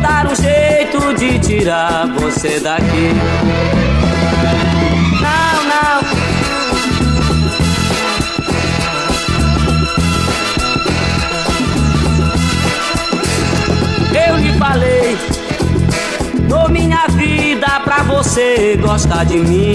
Dar 0.06 0.24
um 0.28 0.34
jeito 0.36 1.14
de 1.18 1.36
tirar 1.40 2.06
você 2.06 2.60
daqui. 2.60 3.10
Não, 5.20 5.64
não. 5.72 6.00
Eu 14.28 14.36
lhe 14.36 14.52
falei, 14.56 15.18
dou 16.48 16.68
minha 16.68 17.08
vida 17.08 17.80
pra 17.82 18.04
você 18.04 18.78
gostar 18.80 19.24
de 19.24 19.38
mim. 19.38 19.74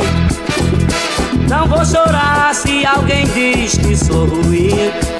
Não 1.50 1.67
vou 1.67 1.84
chorar 1.84 2.56
se 2.56 2.86
alguém 2.86 3.26
diz 3.28 3.78
que 3.78 3.98
sou 3.98 4.26
ruim. 4.28 5.11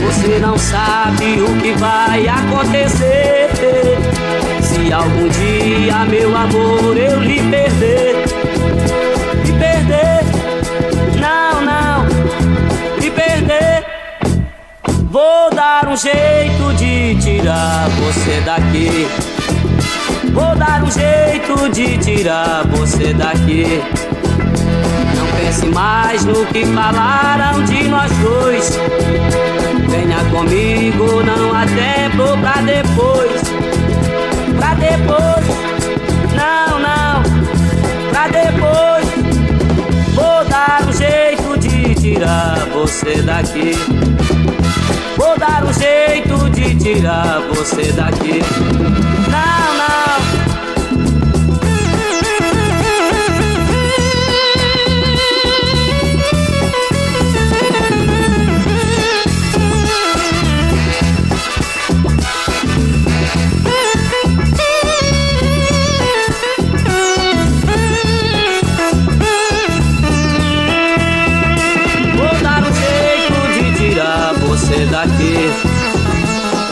Você 0.00 0.38
não 0.38 0.56
sabe 0.56 1.40
o 1.42 1.60
que 1.60 1.72
vai 1.72 2.26
acontecer. 2.26 3.50
Se 4.62 4.92
algum 4.92 5.28
dia, 5.28 6.04
meu 6.06 6.34
amor, 6.34 6.96
eu 6.96 7.20
lhe 7.20 7.40
perder. 7.50 8.24
Lhe 9.44 9.52
perder, 9.52 10.24
não, 11.20 11.60
não, 11.60 12.06
lhe 12.98 13.10
perder. 13.10 13.84
Vou 15.10 15.50
dar 15.50 15.86
um 15.86 15.96
jeito 15.96 16.72
de 16.78 17.16
tirar 17.16 17.88
você 17.90 18.40
daqui. 18.40 19.06
Vou 20.32 20.56
dar 20.56 20.82
um 20.82 20.90
jeito 20.90 21.68
de 21.70 21.98
tirar 21.98 22.64
você 22.68 23.12
daqui. 23.12 23.82
Não 25.16 25.26
pense 25.38 25.66
mais 25.66 26.24
no 26.24 26.46
que 26.46 26.64
falaram 26.66 27.62
de 27.64 27.88
nós 27.88 28.10
dois. 28.18 28.78
Comigo, 30.30 31.22
não 31.22 31.52
há 31.52 31.66
tempo 31.66 32.38
pra 32.40 32.62
depois. 32.62 33.42
Pra 34.56 34.74
depois, 34.74 35.46
não, 36.34 36.78
não, 36.78 37.22
pra 38.10 38.28
depois. 38.28 39.06
Vou 40.14 40.44
dar 40.48 40.82
um 40.88 40.92
jeito 40.92 41.58
de 41.58 41.94
tirar 41.94 42.58
você 42.72 43.22
daqui. 43.22 43.72
Vou 45.16 45.36
dar 45.38 45.64
um 45.64 45.72
jeito 45.72 46.50
de 46.50 46.74
tirar 46.76 47.40
você 47.48 47.92
daqui. 47.92 48.40
Não, 49.28 49.74
não. 49.74 49.79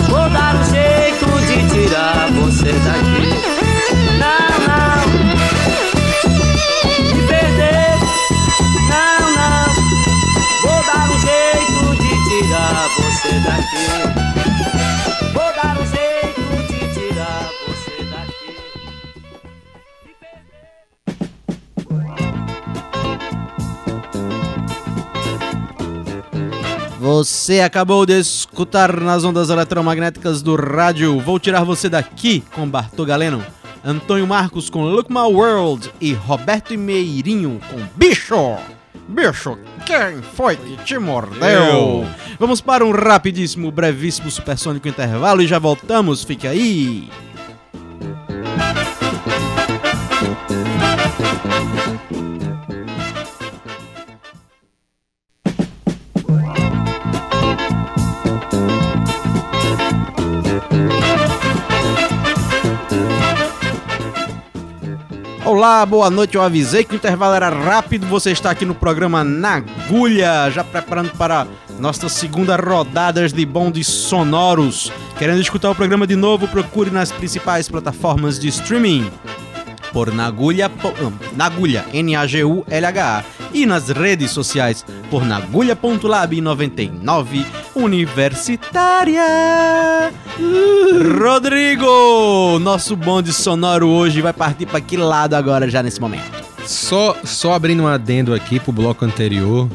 Vou 0.09 0.31
dar 0.31 0.57
um 0.57 0.65
jeito 0.65 1.27
de 1.47 1.57
tirar 1.69 2.31
você 2.33 2.73
daqui. 2.73 3.29
Não, 4.19 4.49
não. 4.69 4.99
Me 7.15 7.21
perder. 7.27 7.91
Não, 8.91 9.21
não. 9.37 9.67
Vou 10.63 10.81
dar 10.87 11.05
um 11.11 11.19
jeito 11.19 11.85
de 12.03 12.13
tirar 12.29 12.87
você 12.97 13.33
daqui. 13.41 14.08
Acabou 27.65 28.05
de 28.05 28.19
escutar 28.19 29.01
nas 29.01 29.25
ondas 29.25 29.51
eletromagnéticas 29.51 30.43
do 30.43 30.57
rádio. 30.57 31.19
Vou 31.21 31.39
tirar 31.39 31.65
você 31.65 31.89
daqui 31.89 32.43
com 32.55 32.69
Bartô 32.69 33.05
Galeno, 33.05 33.43
Antônio 33.85 34.27
Marcos 34.27 34.69
com 34.69 34.85
Look 34.85 35.11
My 35.11 35.21
World 35.21 35.91
e 36.01 36.13
Roberto 36.13 36.77
Meirinho 36.77 37.61
com 37.71 37.79
Bicho. 37.97 38.57
Bicho, 39.09 39.59
quem 39.87 40.21
foi 40.35 40.57
que 40.57 40.77
te 40.85 40.99
mordeu? 40.99 41.49
Eu. 41.49 42.07
Vamos 42.39 42.61
para 42.61 42.85
um 42.85 42.91
rapidíssimo, 42.91 43.71
brevíssimo, 43.71 44.31
supersônico 44.31 44.87
intervalo 44.87 45.41
e 45.41 45.47
já 45.47 45.59
voltamos. 45.59 46.23
Fique 46.23 46.47
aí. 46.47 47.09
Olá, 65.59 65.85
boa 65.85 66.09
noite. 66.09 66.37
Eu 66.37 66.43
avisei 66.43 66.85
que 66.85 66.95
o 66.95 66.95
intervalo 66.95 67.35
era 67.35 67.49
rápido. 67.49 68.07
Você 68.07 68.31
está 68.31 68.49
aqui 68.49 68.65
no 68.65 68.77
programa 68.77 69.25
Na 69.25 69.57
Agulha, 69.57 70.49
já 70.53 70.63
preparando 70.63 71.11
para 71.19 71.49
nossa 71.81 72.09
segunda 72.09 72.55
rodada 72.55 73.29
de 73.29 73.45
bondes 73.45 73.89
sonoros. 73.89 74.93
Querendo 75.19 75.41
escutar 75.41 75.71
o 75.71 75.75
programa 75.75 76.07
de 76.07 76.15
novo? 76.15 76.47
Procure 76.47 76.93
nas 76.93 77.11
principais 77.11 77.69
plataformas 77.69 78.39
de 78.39 78.47
streaming 78.47 79.11
por 79.93 80.13
Nagulha, 80.13 80.71
Nagulha, 81.37 81.85
N-A-G-U-L-H-A. 81.93 83.25
E 83.53 83.65
nas 83.65 83.89
redes 83.89 84.31
sociais 84.31 84.85
por 85.11 85.25
Nagulha.lab99 85.25 87.45
Universitária. 87.75 89.23
Rodrigo, 91.21 92.59
nosso 92.61 92.95
bonde 92.97 93.33
sonoro 93.33 93.89
hoje 93.89 94.21
vai 94.21 94.33
partir 94.33 94.67
para 94.67 94.81
que 94.81 94.97
lado 94.97 95.35
agora 95.35 95.69
já 95.69 95.83
nesse 95.83 96.01
momento? 96.01 96.47
Só, 96.67 97.17
só 97.25 97.55
abrindo 97.55 97.83
um 97.85 97.87
adendo 97.87 98.35
aqui 98.35 98.61
pro 98.61 98.73
bloco 98.73 99.05
anterior, 99.05 99.69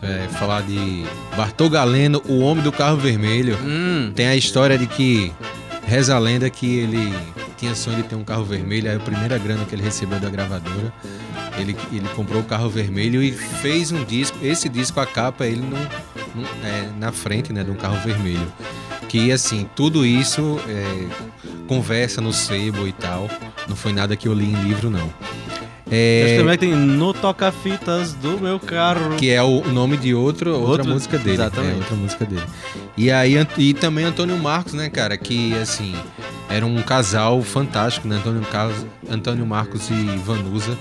é, 0.00 0.28
falar 0.38 0.62
de 0.62 1.04
Bartol 1.36 1.68
Galeno, 1.68 2.22
o 2.28 2.38
homem 2.40 2.62
do 2.62 2.70
carro 2.70 2.96
vermelho. 2.96 3.58
Hum, 3.64 4.12
Tem 4.14 4.28
a 4.28 4.36
história 4.36 4.78
de 4.78 4.86
que 4.86 5.32
reza 5.86 6.14
a 6.14 6.18
lenda 6.18 6.50
que 6.50 6.78
ele 6.78 7.14
tinha 7.56 7.74
sonho 7.74 7.98
de 7.98 8.02
ter 8.04 8.14
um 8.16 8.24
carro 8.24 8.44
vermelho, 8.44 8.90
aí 8.90 8.96
a 8.96 9.00
primeira 9.00 9.38
grana 9.38 9.64
que 9.64 9.74
ele 9.74 9.82
recebeu 9.82 10.18
da 10.20 10.28
gravadora, 10.28 10.92
ele, 11.58 11.74
ele 11.92 12.08
comprou 12.14 12.40
o 12.42 12.44
carro 12.44 12.68
vermelho 12.68 13.22
e 13.22 13.32
fez 13.32 13.92
um 13.92 14.04
disco, 14.04 14.36
esse 14.42 14.68
disco, 14.68 15.00
a 15.00 15.06
capa, 15.06 15.46
ele 15.46 15.62
num- 15.62 15.86
é, 16.66 16.90
na 16.98 17.12
frente 17.12 17.52
né, 17.52 17.64
de 17.64 17.70
um 17.70 17.76
carro 17.76 17.98
vermelho. 18.04 18.52
Que 19.08 19.30
assim, 19.32 19.66
tudo 19.74 20.04
isso 20.04 20.60
é, 20.68 21.06
conversa 21.66 22.20
no 22.20 22.32
sebo 22.32 22.86
e 22.86 22.92
tal. 22.92 23.30
Não 23.68 23.76
foi 23.76 23.92
nada 23.92 24.16
que 24.16 24.26
eu 24.28 24.34
li 24.34 24.44
em 24.44 24.62
livro, 24.64 24.90
não. 24.90 25.10
É, 25.90 26.24
Acho 26.26 26.36
também 26.42 26.58
tem 26.58 26.70
No 26.74 27.14
Toca 27.14 27.52
Fitas 27.52 28.12
do 28.14 28.40
meu 28.40 28.58
carro. 28.58 29.16
que 29.16 29.30
é 29.30 29.40
o 29.42 29.62
nome 29.72 29.96
de 29.96 30.12
outro, 30.14 30.50
outra 30.52 30.68
Outro- 30.70 30.88
música 30.88 31.16
dele. 31.16 31.34
exatamente. 31.34 31.74
É, 31.74 31.76
outra 31.76 31.96
música 31.96 32.24
dele. 32.24 32.42
E 32.96 33.10
aí 33.10 33.34
e 33.56 33.72
também 33.72 34.04
Antônio 34.04 34.36
Marcos, 34.36 34.72
né, 34.72 34.88
cara, 34.90 35.16
que 35.16 35.54
assim, 35.54 35.94
era 36.48 36.66
um 36.66 36.82
casal 36.82 37.40
fantástico, 37.42 38.08
né, 38.08 38.16
Antônio 38.16 38.42
Carlos, 38.50 38.84
Antônio 39.08 39.46
Marcos 39.46 39.88
e 39.90 40.16
Vanusa, 40.24 40.76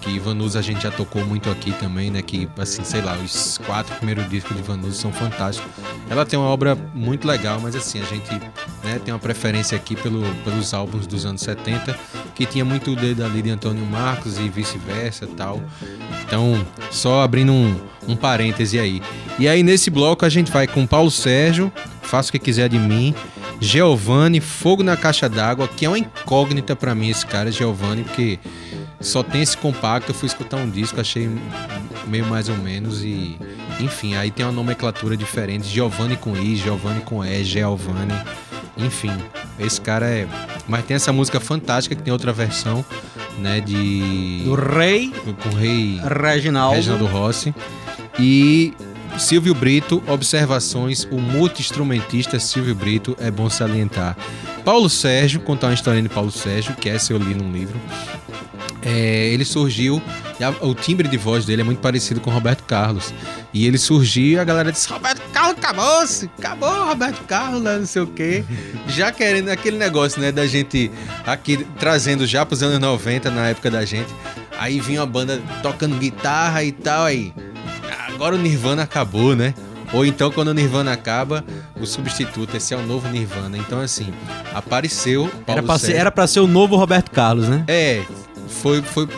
que 0.00 0.18
Vanusa 0.18 0.58
a 0.58 0.62
gente 0.62 0.82
já 0.82 0.90
tocou 0.90 1.24
muito 1.24 1.50
aqui 1.50 1.72
também, 1.72 2.10
né, 2.10 2.22
que 2.22 2.48
assim, 2.58 2.82
sei 2.84 3.00
lá, 3.00 3.16
os 3.16 3.58
quatro 3.58 3.94
primeiros 3.96 4.28
discos 4.28 4.56
de 4.56 4.62
Vanusa 4.62 4.98
são 4.98 5.12
fantásticos. 5.12 5.70
Ela 6.08 6.24
tem 6.24 6.38
uma 6.38 6.48
obra 6.48 6.76
muito 6.94 7.26
legal, 7.26 7.60
mas 7.60 7.74
assim, 7.74 8.00
a 8.00 8.04
gente, 8.04 8.30
né, 8.82 9.00
tem 9.04 9.12
uma 9.12 9.20
preferência 9.20 9.76
aqui 9.76 9.94
pelo, 9.94 10.22
pelos 10.44 10.72
álbuns 10.72 11.06
dos 11.06 11.26
anos 11.26 11.40
70, 11.42 11.98
que 12.34 12.46
tinha 12.46 12.64
muito 12.64 12.92
o 12.92 12.96
dedo 12.96 13.24
ali 13.24 13.42
de 13.42 13.50
Antônio 13.50 13.84
Marcos 13.84 14.38
e 14.38 14.48
vice-versa, 14.48 15.26
tal. 15.36 15.60
Então, 16.24 16.64
só 16.90 17.22
abrindo 17.22 17.52
um, 17.52 17.76
um 18.06 18.16
parêntese 18.16 18.78
aí. 18.78 19.02
E 19.38 19.48
aí, 19.48 19.62
nesse 19.62 19.90
bloco, 19.90 20.24
a 20.24 20.28
gente 20.28 20.50
vai 20.50 20.66
com 20.66 20.86
Paulo 20.86 21.10
Sérgio, 21.10 21.72
Faça 22.08 22.30
o 22.30 22.32
que 22.32 22.38
quiser 22.38 22.70
de 22.70 22.78
mim, 22.78 23.14
Giovanni, 23.60 24.40
Fogo 24.40 24.82
na 24.82 24.96
Caixa 24.96 25.28
d'Água, 25.28 25.68
que 25.68 25.84
é 25.84 25.90
uma 25.90 25.98
incógnita 25.98 26.74
pra 26.74 26.94
mim 26.94 27.10
esse 27.10 27.26
cara, 27.26 27.52
Giovanni, 27.52 28.02
porque 28.02 28.38
só 29.00 29.22
tem 29.22 29.42
esse 29.42 29.56
compacto. 29.56 30.10
Eu 30.10 30.14
fui 30.14 30.26
escutar 30.26 30.56
um 30.56 30.68
disco, 30.68 31.00
achei 31.00 31.30
meio 32.06 32.26
mais 32.26 32.48
ou 32.48 32.56
menos 32.56 33.02
e. 33.02 33.38
Enfim, 33.80 34.16
aí 34.16 34.30
tem 34.30 34.44
uma 34.44 34.52
nomenclatura 34.52 35.16
diferente. 35.16 35.66
Giovanni 35.68 36.16
com 36.16 36.36
I, 36.36 36.56
Giovanni 36.56 37.00
com 37.02 37.24
E, 37.24 37.44
Giovanni. 37.44 38.14
Enfim, 38.76 39.12
esse 39.58 39.80
cara 39.80 40.06
é. 40.06 40.26
Mas 40.66 40.84
tem 40.84 40.94
essa 40.96 41.12
música 41.12 41.40
fantástica 41.40 41.94
que 41.94 42.02
tem 42.02 42.12
outra 42.12 42.32
versão, 42.32 42.84
né? 43.38 43.60
De. 43.60 44.42
Do 44.44 44.54
Rei 44.54 45.12
Com 45.42 45.48
o 45.48 45.54
rei 45.54 46.00
Reginaldo. 46.02 46.76
Reginaldo 46.76 47.06
Rossi. 47.06 47.54
E 48.18 48.74
Silvio 49.16 49.54
Brito, 49.54 50.02
observações, 50.08 51.04
o 51.10 51.18
multi-instrumentista 51.18 52.38
Silvio 52.38 52.74
Brito, 52.74 53.16
é 53.20 53.30
bom 53.30 53.48
salientar. 53.48 54.16
Paulo 54.64 54.88
Sérgio, 54.88 55.40
contar 55.40 55.68
uma 55.68 55.74
historinha 55.74 56.02
de 56.02 56.08
Paulo 56.08 56.30
Sérgio, 56.30 56.74
que 56.74 56.88
essa 56.88 57.12
eu 57.12 57.18
li 57.18 57.34
num 57.34 57.50
livro. 57.50 57.80
É, 58.82 59.26
ele 59.32 59.44
surgiu, 59.44 60.00
a- 60.40 60.64
o 60.64 60.74
timbre 60.74 61.08
de 61.08 61.16
voz 61.16 61.44
dele 61.44 61.62
é 61.62 61.64
muito 61.64 61.80
parecido 61.80 62.20
com 62.20 62.30
o 62.30 62.32
Roberto 62.32 62.62
Carlos. 62.64 63.12
E 63.52 63.66
ele 63.66 63.76
surgiu 63.78 64.24
e 64.32 64.38
a 64.38 64.44
galera 64.44 64.70
disse: 64.70 64.88
Roberto 64.88 65.20
Carlos 65.32 65.56
acabou-se, 65.58 66.30
acabou 66.38 66.84
Roberto 66.86 67.24
Carlos, 67.24 67.62
não 67.62 67.84
sei 67.86 68.02
o 68.02 68.06
quê. 68.06 68.44
Já 68.88 69.10
querendo 69.10 69.48
aquele 69.48 69.76
negócio, 69.76 70.20
né, 70.20 70.30
da 70.30 70.46
gente 70.46 70.90
aqui 71.26 71.66
trazendo 71.78 72.26
já 72.26 72.46
pros 72.46 72.62
anos 72.62 72.78
90, 72.78 73.30
na 73.30 73.48
época 73.48 73.70
da 73.70 73.84
gente. 73.84 74.08
Aí 74.58 74.80
vinha 74.80 75.00
uma 75.00 75.06
banda 75.06 75.40
tocando 75.62 75.96
guitarra 75.96 76.62
e 76.64 76.72
tal, 76.72 77.04
aí. 77.04 77.32
Agora 78.08 78.34
o 78.34 78.38
Nirvana 78.38 78.82
acabou, 78.82 79.34
né? 79.36 79.54
Ou 79.92 80.04
então, 80.04 80.30
quando 80.30 80.48
o 80.48 80.54
Nirvana 80.54 80.92
acaba, 80.92 81.44
o 81.80 81.86
substituto, 81.86 82.56
esse 82.56 82.74
é 82.74 82.76
o 82.76 82.82
novo 82.84 83.08
Nirvana. 83.08 83.56
Então, 83.56 83.80
assim, 83.80 84.12
apareceu. 84.54 85.28
Paulo 85.46 85.58
Era 85.60 85.62
pra, 85.62 85.78
ser, 85.78 85.92
era 85.94 86.10
pra 86.10 86.26
ser 86.26 86.40
o 86.40 86.46
novo 86.46 86.76
Roberto 86.76 87.10
Carlos, 87.10 87.48
né? 87.48 87.64
É, 87.68 88.02
foi, 88.48 88.82
foi. 88.82 89.08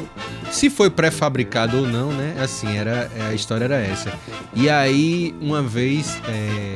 Se 0.51 0.69
foi 0.69 0.90
pré-fabricado 0.90 1.79
ou 1.79 1.87
não, 1.87 2.12
né? 2.12 2.37
Assim, 2.43 2.77
era, 2.77 3.11
a 3.29 3.35
história 3.35 3.64
era 3.64 3.77
essa. 3.77 4.12
E 4.55 4.69
aí, 4.69 5.35
uma 5.40 5.62
vez, 5.62 6.19
é, 6.29 6.75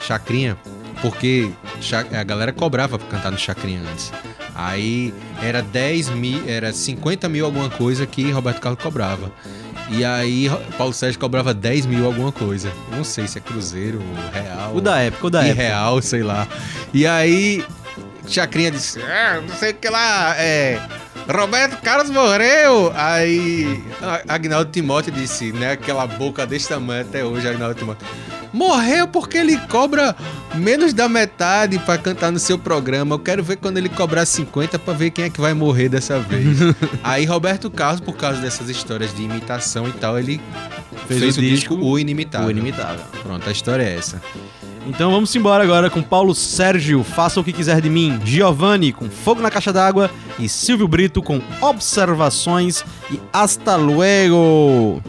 Chacrinha, 0.00 0.56
porque 1.02 1.50
a 2.12 2.22
galera 2.22 2.52
cobrava 2.52 2.98
pra 2.98 3.08
cantar 3.08 3.30
no 3.32 3.38
Chacrinha 3.38 3.80
antes. 3.92 4.12
Aí 4.54 5.14
era 5.42 5.62
10 5.62 6.10
mil, 6.10 6.42
era 6.48 6.72
50 6.72 7.28
mil 7.28 7.44
alguma 7.44 7.70
coisa 7.70 8.06
que 8.06 8.30
Roberto 8.30 8.60
Carlos 8.60 8.82
cobrava. 8.82 9.32
E 9.90 10.04
aí 10.04 10.50
Paulo 10.76 10.92
Sérgio 10.92 11.18
cobrava 11.18 11.54
10 11.54 11.86
mil 11.86 12.04
alguma 12.04 12.32
coisa. 12.32 12.72
Não 12.90 13.04
sei 13.04 13.26
se 13.26 13.38
é 13.38 13.40
cruzeiro, 13.40 14.00
real. 14.32 14.74
O 14.74 14.80
da 14.80 14.98
época, 14.98 15.26
o 15.26 15.30
da 15.30 15.44
época. 15.44 15.62
real, 15.62 16.02
sei 16.02 16.22
lá. 16.22 16.46
E 16.92 17.06
aí, 17.06 17.64
Chacrinha 18.26 18.70
disse: 18.70 19.00
é, 19.00 19.40
não 19.40 19.56
sei 19.56 19.70
o 19.70 19.74
que 19.74 19.88
lá, 19.88 20.34
é. 20.36 20.80
Roberto 21.28 21.80
Carlos 21.82 22.10
morreu! 22.10 22.90
Aí, 22.94 23.84
Agnaldo 24.26 24.70
Timóteo 24.70 25.12
disse, 25.12 25.52
né? 25.52 25.72
Aquela 25.72 26.06
boca 26.06 26.46
desse 26.46 26.68
tamanho 26.68 27.02
até 27.02 27.22
hoje, 27.22 27.46
Agnaldo 27.46 27.74
Timóteo. 27.74 28.06
Morreu 28.50 29.06
porque 29.06 29.36
ele 29.36 29.58
cobra 29.68 30.16
menos 30.54 30.94
da 30.94 31.06
metade 31.06 31.78
pra 31.80 31.98
cantar 31.98 32.32
no 32.32 32.38
seu 32.38 32.58
programa. 32.58 33.14
Eu 33.14 33.18
quero 33.18 33.42
ver 33.42 33.56
quando 33.56 33.76
ele 33.76 33.90
cobrar 33.90 34.24
50 34.24 34.78
pra 34.78 34.94
ver 34.94 35.10
quem 35.10 35.26
é 35.26 35.30
que 35.30 35.40
vai 35.40 35.52
morrer 35.52 35.90
dessa 35.90 36.18
vez. 36.18 36.56
Aí, 37.04 37.26
Roberto 37.26 37.70
Carlos, 37.70 38.00
por 38.00 38.16
causa 38.16 38.40
dessas 38.40 38.70
histórias 38.70 39.14
de 39.14 39.22
imitação 39.22 39.86
e 39.86 39.92
tal, 39.92 40.18
ele 40.18 40.40
Fez 41.06 41.20
fez, 41.20 41.36
o 41.36 41.40
o, 41.40 41.42
disco 41.42 41.76
disco 41.76 41.86
O 41.86 41.98
Inimitável. 41.98 42.48
O 42.48 42.50
Inimitável. 42.50 43.04
Pronto, 43.22 43.46
a 43.46 43.52
história 43.52 43.82
é 43.82 43.96
essa. 43.96 44.20
Então 44.88 45.10
vamos 45.10 45.36
embora 45.36 45.62
agora 45.62 45.90
com 45.90 46.02
Paulo 46.02 46.34
Sérgio, 46.34 47.04
Faça 47.04 47.38
o 47.38 47.44
que 47.44 47.52
quiser 47.52 47.78
de 47.82 47.90
mim, 47.90 48.18
Giovanni 48.24 48.90
com 48.90 49.10
Fogo 49.10 49.42
na 49.42 49.50
Caixa 49.50 49.70
d'Água. 49.70 50.10
E 50.38 50.48
Silvio 50.48 50.88
Brito 50.88 51.22
com 51.22 51.42
Observações. 51.60 52.82
E 53.10 53.20
Hasta 53.30 53.76
Luego. 53.76 55.02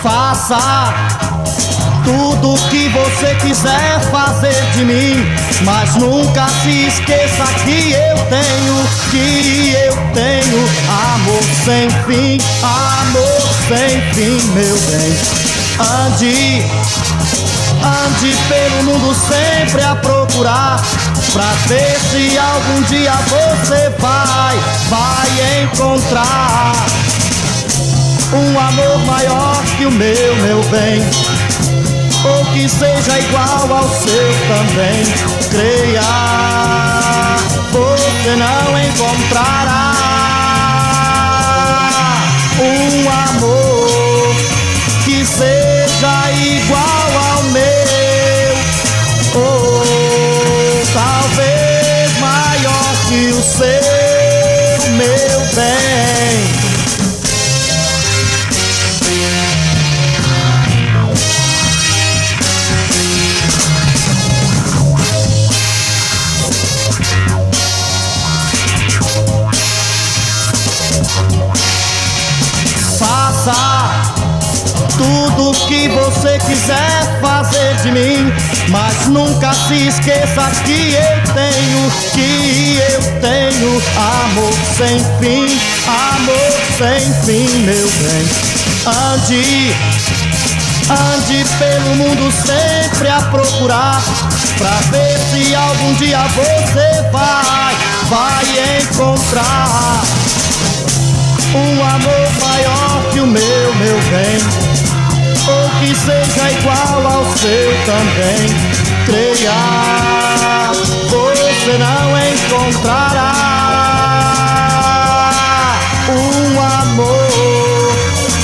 Faça 0.00 1.07
tudo 2.08 2.54
que 2.70 2.88
você 2.88 3.34
quiser 3.34 4.00
fazer 4.10 4.64
de 4.72 4.82
mim, 4.82 5.26
mas 5.62 5.94
nunca 5.96 6.48
se 6.62 6.86
esqueça 6.86 7.44
que 7.64 7.92
eu 7.92 8.16
tenho, 8.30 8.88
que 9.10 9.74
eu 9.84 9.92
tenho 10.14 10.68
amor 11.12 11.42
sem 11.66 11.90
fim, 12.06 12.40
amor 12.62 13.42
sem 13.68 14.00
fim, 14.14 14.40
meu 14.54 14.74
bem. 14.74 15.18
Ande, 15.80 16.64
ande 17.84 18.36
pelo 18.48 18.84
mundo 18.84 19.14
sempre 19.14 19.82
a 19.82 19.94
procurar 19.94 20.82
Pra 21.32 21.52
ver 21.66 22.00
se 22.10 22.36
algum 22.36 22.82
dia 22.82 23.12
você 23.12 23.90
vai, 23.98 24.56
vai 24.88 25.62
encontrar 25.62 26.72
Um 28.32 28.58
amor 28.58 28.98
maior 29.06 29.62
que 29.76 29.86
o 29.86 29.90
meu, 29.92 30.36
meu 30.36 30.62
bem 30.64 31.27
Ou 32.24 32.44
que 32.46 32.68
seja 32.68 33.18
igual 33.20 33.72
ao 33.72 33.88
seu 33.88 34.32
também. 34.48 35.04
Creia, 35.50 36.00
você 37.72 38.36
não 38.36 38.78
encontrará 38.78 39.88
Um 42.60 43.08
amor 43.08 44.34
que 45.04 45.24
seja 45.24 46.30
igual 46.32 47.10
ao 47.30 47.42
meu. 47.44 48.54
Ou 49.36 49.84
talvez 50.92 52.18
maior 52.18 52.96
que 53.08 53.28
o 53.28 53.42
seu, 53.42 53.87
você 76.28 76.38
quiser 76.40 77.20
fazer 77.20 77.74
de 77.82 77.90
mim, 77.90 78.32
mas 78.68 79.06
nunca 79.06 79.52
se 79.54 79.88
esqueça 79.88 80.50
que 80.64 80.94
eu 80.94 81.34
tenho, 81.34 81.90
que 82.12 82.78
eu 82.92 83.02
tenho 83.20 83.82
amor 83.96 84.52
sem 84.76 84.98
fim, 85.20 85.58
amor 85.86 86.52
sem 86.76 87.00
fim, 87.24 87.48
meu 87.60 87.88
bem. 87.88 88.28
Ande, 88.86 89.74
ande 90.90 91.44
pelo 91.58 91.96
mundo 91.96 92.32
sempre 92.44 93.08
a 93.08 93.20
procurar, 93.22 94.02
pra 94.58 94.76
ver 94.90 95.18
se 95.30 95.54
algum 95.54 95.94
dia 95.94 96.20
você 96.34 97.10
vai, 97.10 97.76
vai 98.10 98.80
encontrar 98.82 100.02
um 101.54 101.82
amor 101.82 102.28
maior 102.42 103.10
que 103.12 103.20
o 103.20 103.26
meu, 103.26 103.74
meu 103.76 103.98
bem, 104.10 104.77
que 105.80 105.94
seja 105.94 106.50
igual 106.50 107.06
ao 107.06 107.24
seu 107.36 107.70
também. 107.86 108.48
Creia, 109.06 110.72
você 111.08 111.78
não 111.78 112.18
encontrará 112.18 113.32
um 116.10 116.60
amor 116.60 117.92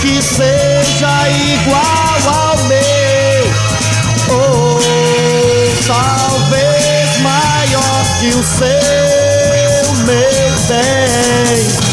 que 0.00 0.22
seja 0.22 1.28
igual 1.28 2.34
ao 2.34 2.56
meu, 2.64 3.44
ou 4.36 4.80
talvez 5.86 7.18
maior 7.20 8.04
que 8.20 8.28
o 8.28 8.42
seu, 8.42 10.04
meu 10.04 10.54
bem. 10.68 11.83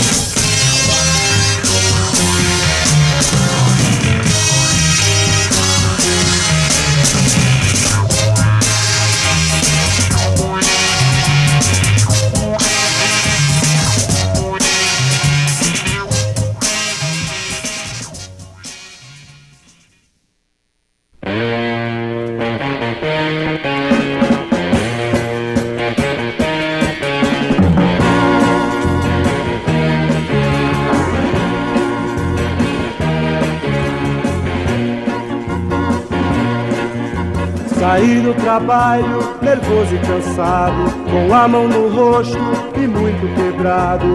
Saí 38.02 38.20
do 38.20 38.34
trabalho, 38.34 39.20
nervoso 39.44 39.94
e 39.94 40.00
cansado, 40.00 40.92
com 41.06 41.32
a 41.32 41.48
mão 41.48 41.68
no 41.68 41.88
rosto 41.90 42.36
e 42.76 42.88
muito 42.88 43.36
quebrado. 43.36 44.08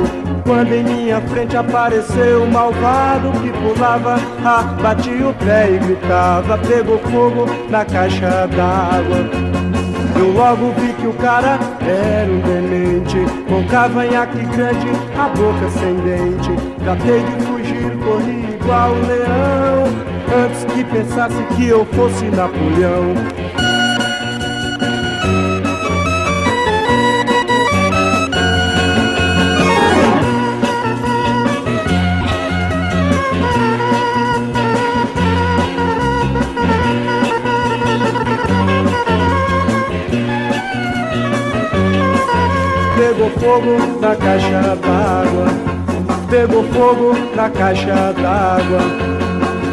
Quando 0.44 0.72
em 0.72 0.82
minha 0.82 1.20
frente 1.20 1.56
apareceu 1.56 2.42
um 2.42 2.50
malvado 2.50 3.30
que 3.40 3.52
pulava, 3.52 4.16
ah, 4.44 4.62
batia 4.82 5.28
o 5.28 5.34
pé 5.34 5.70
e 5.70 5.78
gritava, 5.78 6.58
pegou 6.58 6.98
fogo 6.98 7.46
na 7.70 7.84
caixa 7.84 8.48
d'água. 8.48 9.30
Eu 10.16 10.32
logo 10.32 10.72
vi 10.80 10.92
que 10.94 11.06
o 11.06 11.12
cara 11.12 11.56
era 11.86 12.32
um 12.32 12.40
demente 12.40 13.18
Com 13.46 13.62
cavanhaque 13.68 14.46
grande, 14.46 14.88
a 15.14 15.28
boca 15.28 15.68
sem 15.68 15.94
dente 15.96 16.50
Tratei 16.82 17.22
de 17.22 17.44
fugir, 17.44 17.98
corri 17.98 18.54
igual 18.54 18.92
um 18.92 19.06
leão 19.06 19.84
Antes 20.42 20.64
que 20.64 20.82
pensasse 20.84 21.36
que 21.54 21.68
eu 21.68 21.84
fosse 21.84 22.24
Napoleão 22.30 23.45
fogo 43.40 44.00
na 44.00 44.14
caixa 44.16 44.76
d'água. 44.76 45.46
Pegou 46.28 46.64
fogo 46.72 47.14
na 47.34 47.48
caixa 47.50 48.12
d'água. 48.12 48.80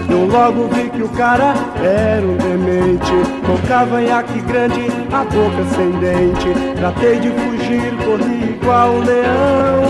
Eu 0.10 0.28
logo 0.28 0.68
vi 0.68 0.90
que 0.90 1.02
o 1.02 1.10
cara 1.10 1.54
era 1.82 2.26
um 2.26 2.38
demente. 2.38 3.12
Com 3.46 3.58
cavanhaque 3.68 4.40
grande, 4.42 4.88
a 5.12 5.24
boca 5.24 5.64
sem 5.76 5.92
dente. 5.92 6.54
Tratei 6.76 7.20
de 7.20 7.30
fugir, 7.30 7.94
corri 8.06 8.56
igual 8.56 8.92
um 8.92 9.00
leão. 9.00 9.84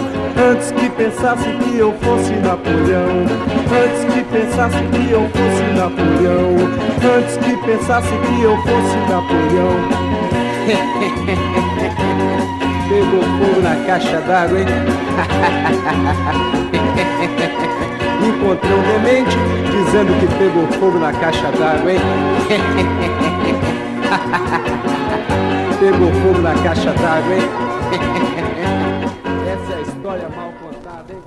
Antes 0.52 0.72
que 0.72 0.90
pensasse 0.90 1.44
que 1.44 1.78
eu 1.78 1.94
fosse 2.02 2.34
Napoleão. 2.34 3.26
Antes 3.84 4.06
que 4.14 4.24
pensasse 4.24 4.78
que 4.78 5.12
eu 5.12 5.30
fosse 5.30 5.64
Napoleão. 5.76 6.56
Antes 7.18 7.38
que 7.38 7.58
pensasse 7.58 8.08
que 8.08 8.42
eu 8.42 8.58
fosse 8.58 8.98
Napoleão 9.10 10.14
Pegou 12.94 13.24
fogo 13.24 13.60
na 13.64 13.76
caixa 13.88 14.22
d'água, 14.22 14.60
hein? 14.60 14.68
Encontrei 18.24 18.72
um 18.72 18.84
demente 18.84 19.36
dizendo 19.72 20.14
que 20.20 20.28
pegou 20.38 20.68
fogo 20.80 21.00
na 21.00 21.12
caixa 21.12 21.52
d'água, 21.54 21.92
hein? 21.92 22.00
pegou 25.80 26.14
fogo 26.22 26.42
na 26.42 26.54
caixa 26.54 26.94
d'água, 26.94 27.34
hein? 27.34 27.50
Essa 29.52 29.74
é 29.74 29.76
a 29.76 29.82
história 29.82 30.30
mal 30.30 30.54
contada, 30.62 31.14
hein? 31.14 31.20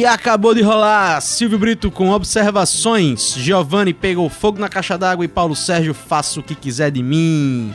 E 0.00 0.06
acabou 0.06 0.54
de 0.54 0.62
rolar 0.62 1.20
Silvio 1.20 1.58
Brito 1.58 1.90
com 1.90 2.08
observações. 2.08 3.34
Giovanni 3.36 3.92
pegou 3.92 4.30
fogo 4.30 4.58
na 4.58 4.66
caixa 4.66 4.96
d'água 4.96 5.26
e 5.26 5.28
Paulo 5.28 5.54
Sérgio 5.54 5.92
faça 5.92 6.40
o 6.40 6.42
que 6.42 6.54
quiser 6.54 6.90
de 6.90 7.02
mim. 7.02 7.70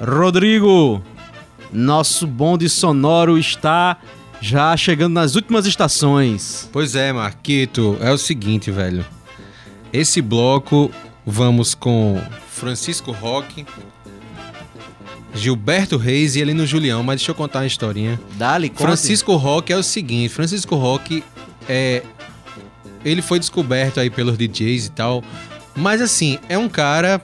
Rodrigo, 0.00 1.02
nosso 1.72 2.28
bonde 2.28 2.68
sonoro 2.68 3.36
está 3.36 3.96
já 4.40 4.76
chegando 4.76 5.14
nas 5.14 5.34
últimas 5.34 5.66
estações. 5.66 6.70
Pois 6.72 6.94
é, 6.94 7.12
Marquito, 7.12 7.98
é 8.00 8.12
o 8.12 8.18
seguinte, 8.18 8.70
velho. 8.70 9.04
Esse 9.92 10.22
bloco 10.22 10.92
vamos 11.26 11.74
com 11.74 12.22
Francisco 12.46 13.10
Roque, 13.10 13.66
Gilberto 15.36 15.96
Reis 15.96 16.36
e 16.36 16.40
Elino 16.40 16.66
Julião, 16.66 17.02
mas 17.02 17.20
deixa 17.20 17.30
eu 17.30 17.34
contar 17.34 17.60
uma 17.60 17.66
historinha. 17.66 18.18
Dali, 18.34 18.68
conte. 18.68 18.82
Francisco 18.82 19.36
Roque 19.36 19.72
é 19.72 19.76
o 19.76 19.82
seguinte, 19.82 20.30
Francisco 20.30 20.74
Roque 20.76 21.22
é 21.68 22.02
ele 23.04 23.22
foi 23.22 23.38
descoberto 23.38 24.00
aí 24.00 24.10
pelos 24.10 24.36
DJs 24.36 24.86
e 24.86 24.90
tal, 24.90 25.22
mas 25.76 26.00
assim, 26.00 26.38
é 26.48 26.58
um 26.58 26.68
cara 26.68 27.20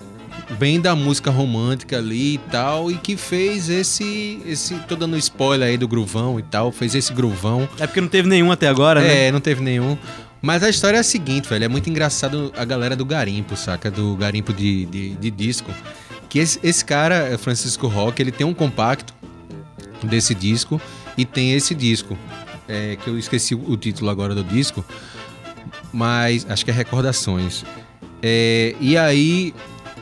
bem 0.58 0.80
da 0.80 0.94
música 0.94 1.30
romântica 1.30 1.98
ali 1.98 2.34
e 2.34 2.38
tal 2.38 2.90
e 2.90 2.96
que 2.96 3.16
fez 3.16 3.68
esse 3.68 4.40
esse 4.46 4.74
tô 4.86 4.94
dando 4.94 5.16
spoiler 5.16 5.68
aí 5.68 5.78
do 5.78 5.88
gruvão 5.88 6.38
e 6.38 6.42
tal, 6.42 6.70
fez 6.70 6.94
esse 6.94 7.12
gruvão. 7.12 7.68
É 7.80 7.86
porque 7.86 8.00
não 8.00 8.08
teve 8.08 8.28
nenhum 8.28 8.52
até 8.52 8.68
agora, 8.68 9.00
né? 9.00 9.28
É, 9.28 9.32
não 9.32 9.40
teve 9.40 9.62
nenhum. 9.62 9.96
Mas 10.40 10.64
a 10.64 10.68
história 10.68 10.96
é 10.96 11.00
a 11.00 11.04
seguinte, 11.04 11.48
velho. 11.48 11.64
É 11.64 11.68
muito 11.68 11.88
engraçado 11.88 12.52
a 12.56 12.64
galera 12.64 12.96
do 12.96 13.04
garimpo, 13.04 13.56
saca? 13.56 13.88
Do 13.90 14.16
garimpo 14.16 14.52
de, 14.52 14.86
de, 14.86 15.10
de 15.14 15.30
disco. 15.30 15.70
Que 16.32 16.38
esse, 16.38 16.58
esse 16.62 16.82
cara, 16.82 17.36
Francisco 17.36 17.86
Roque, 17.88 18.22
ele 18.22 18.32
tem 18.32 18.46
um 18.46 18.54
compacto 18.54 19.12
desse 20.02 20.34
disco 20.34 20.80
e 21.14 21.26
tem 21.26 21.52
esse 21.52 21.74
disco. 21.74 22.16
é, 22.66 22.96
que 22.96 23.06
eu 23.06 23.18
esqueci 23.18 23.54
o 23.54 23.76
título 23.76 24.08
agora 24.08 24.34
do 24.34 24.42
disco. 24.42 24.82
Mas 25.92 26.46
acho 26.48 26.64
que 26.64 26.70
é 26.70 26.74
Recordações. 26.74 27.66
É, 28.22 28.74
e 28.80 28.96
aí 28.96 29.52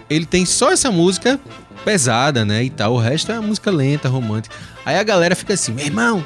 ele 0.09 0.24
tem 0.24 0.47
só 0.47 0.70
essa 0.70 0.89
música 0.89 1.41
pesada, 1.85 2.45
né? 2.45 2.62
E 2.62 2.70
tal. 2.70 2.95
O 2.95 2.99
resto 2.99 3.33
é 3.33 3.41
música 3.41 3.72
lenta, 3.72 4.09
romântica. 4.09 4.55
Aí 4.87 4.97
a 4.97 5.03
galera 5.03 5.35
fica 5.35 5.55
assim, 5.55 5.72
meu 5.72 5.85
irmão, 5.85 6.24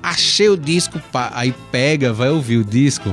achei 0.00 0.48
o 0.48 0.56
disco, 0.56 1.00
pá. 1.10 1.32
Aí 1.34 1.52
pega, 1.72 2.12
vai 2.12 2.28
ouvir 2.30 2.58
o 2.58 2.64
disco. 2.64 3.12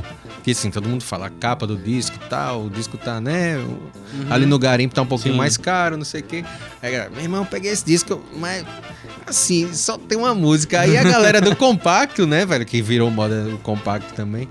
Que 0.50 0.58
assim, 0.58 0.68
todo 0.68 0.88
mundo 0.88 1.04
fala 1.04 1.26
a 1.26 1.30
capa 1.30 1.64
do 1.64 1.76
disco 1.76 2.16
e 2.16 2.28
tal, 2.28 2.64
o 2.64 2.70
disco 2.70 2.98
tá, 2.98 3.20
né? 3.20 3.56
o- 3.56 3.78
Ali 4.32 4.46
no 4.46 4.58
garimpo 4.58 4.92
tá 4.92 5.00
um 5.02 5.06
pouquinho 5.06 5.34
Sim. 5.34 5.38
mais 5.38 5.56
caro, 5.56 5.96
não 5.96 6.04
sei 6.04 6.22
o 6.22 6.24
quê. 6.24 6.44
Aí, 6.82 6.90
meu 7.10 7.20
irmão, 7.22 7.44
peguei 7.44 7.70
esse 7.70 7.84
disco, 7.84 8.20
mas 8.34 8.64
assim, 9.26 9.72
só 9.72 9.96
tem 9.98 10.16
uma 10.18 10.34
música. 10.34 10.80
Aí 10.80 10.96
a 10.96 11.02
galera 11.02 11.40
do 11.40 11.54
compacto, 11.56 12.26
né, 12.26 12.44
velho, 12.46 12.64
que 12.66 12.80
virou 12.82 13.10
moda 13.10 13.46
o 13.52 13.58
compacto 13.58 14.12
também. 14.14 14.48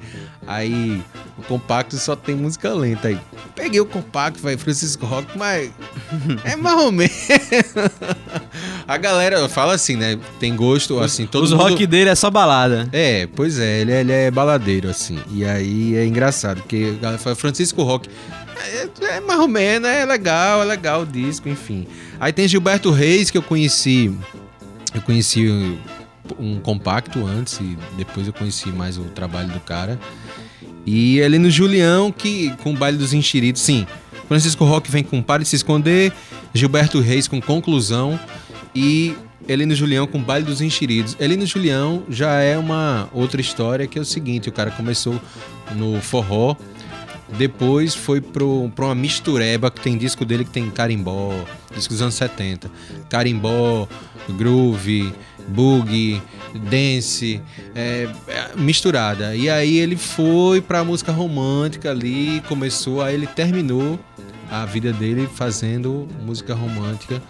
Aí 0.47 1.01
o 1.37 1.43
compacto 1.43 1.95
só 1.97 2.15
tem 2.15 2.33
música 2.35 2.73
lenta 2.73 3.09
aí. 3.09 3.19
Peguei 3.55 3.79
o 3.79 3.85
compacto, 3.85 4.41
velho, 4.41 4.57
Francisco 4.57 5.05
Rock, 5.05 5.37
mas 5.37 5.69
é 6.43 6.55
mais 6.55 6.77
ou 6.79 6.91
menos. 6.91 7.13
A 8.87 8.97
galera 8.97 9.47
fala 9.47 9.73
assim, 9.75 9.95
né? 9.95 10.17
Tem 10.39 10.55
gosto, 10.55 10.99
assim, 10.99 11.27
todo 11.27 11.43
Os 11.43 11.51
mundo... 11.51 11.61
rock 11.61 11.85
dele 11.85 12.09
é 12.09 12.15
só 12.15 12.31
balada. 12.31 12.89
É, 12.91 13.27
pois 13.35 13.59
é, 13.59 13.81
ele, 13.81 13.91
é- 13.91 13.99
ele 14.01 14.11
é 14.11 14.31
baladeiro, 14.31 14.89
assim. 14.89 15.19
E 15.31 15.45
aí 15.45 15.95
é 15.95 16.05
engraçado, 16.05 16.61
porque 16.61 16.95
a 16.97 17.01
galera 17.01 17.21
fala 17.21 17.35
Francisco 17.35 17.83
Rock. 17.83 18.09
É, 18.73 18.89
é 19.17 19.19
mais 19.21 19.39
ou 19.39 19.47
menos, 19.47 19.87
é 19.87 20.05
legal, 20.05 20.61
é 20.63 20.65
legal 20.65 21.01
o 21.03 21.05
disco, 21.05 21.47
enfim. 21.47 21.85
Aí 22.19 22.33
tem 22.33 22.47
Gilberto 22.47 22.91
Reis, 22.91 23.29
que 23.29 23.37
eu 23.37 23.43
conheci. 23.43 24.11
Eu 24.93 25.01
conheci 25.01 25.47
um 26.39 26.59
compacto 26.59 27.25
antes 27.25 27.59
e 27.59 27.77
depois 27.97 28.27
eu 28.27 28.33
conheci 28.33 28.69
mais 28.69 28.97
o 28.97 29.03
trabalho 29.05 29.49
do 29.49 29.59
cara. 29.59 29.99
E 30.85 31.19
ele 31.19 31.39
no 31.39 31.49
Julião, 31.49 32.11
que 32.11 32.51
com 32.63 32.73
o 32.73 32.77
baile 32.77 32.97
dos 32.97 33.13
enxeridos, 33.13 33.61
sim. 33.61 33.85
Francisco 34.27 34.63
Roque 34.63 34.91
vem 34.91 35.03
com 35.03 35.21
Pare 35.21 35.43
de 35.43 35.49
se 35.49 35.55
esconder, 35.55 36.13
Gilberto 36.53 36.99
Reis 36.99 37.27
com 37.27 37.41
Conclusão 37.41 38.19
e 38.75 39.15
Heleno 39.47 39.73
Julião 39.73 40.05
com 40.05 40.21
Baile 40.21 40.45
dos 40.45 40.61
Enxeridos. 40.61 41.17
Heleno 41.19 41.45
Julião 41.45 42.03
já 42.09 42.39
é 42.39 42.55
uma 42.57 43.09
outra 43.11 43.41
história 43.41 43.87
que 43.87 43.97
é 43.97 44.01
o 44.01 44.05
seguinte, 44.05 44.47
o 44.47 44.51
cara 44.51 44.69
começou 44.69 45.19
no 45.75 45.99
forró 46.01 46.55
Depois 47.37 47.93
foi 47.93 48.19
pro, 48.19 48.71
uma 48.77 48.95
mistureba 48.95 49.69
que 49.69 49.79
tem 49.81 49.97
disco 49.97 50.25
dele 50.25 50.43
que 50.43 50.51
tem 50.51 50.69
carimbó, 50.69 51.33
disco 51.75 51.93
dos 51.93 52.01
anos 52.01 52.15
70. 52.15 52.69
Carimbó, 53.09 53.87
groove, 54.29 55.13
boogie, 55.47 56.21
dance, 56.69 57.41
é, 57.75 58.09
é, 58.27 58.49
misturada. 58.55 59.35
E 59.35 59.49
aí 59.49 59.77
ele 59.77 59.95
foi 59.95 60.61
pra 60.61 60.83
música 60.83 61.11
romântica 61.11 61.91
ali, 61.91 62.41
começou, 62.47 63.01
aí 63.01 63.15
ele 63.15 63.27
terminou 63.27 63.99
a 64.49 64.65
vida 64.65 64.91
dele 64.91 65.29
fazendo 65.33 66.07
música 66.25 66.53
romântica. 66.53 67.21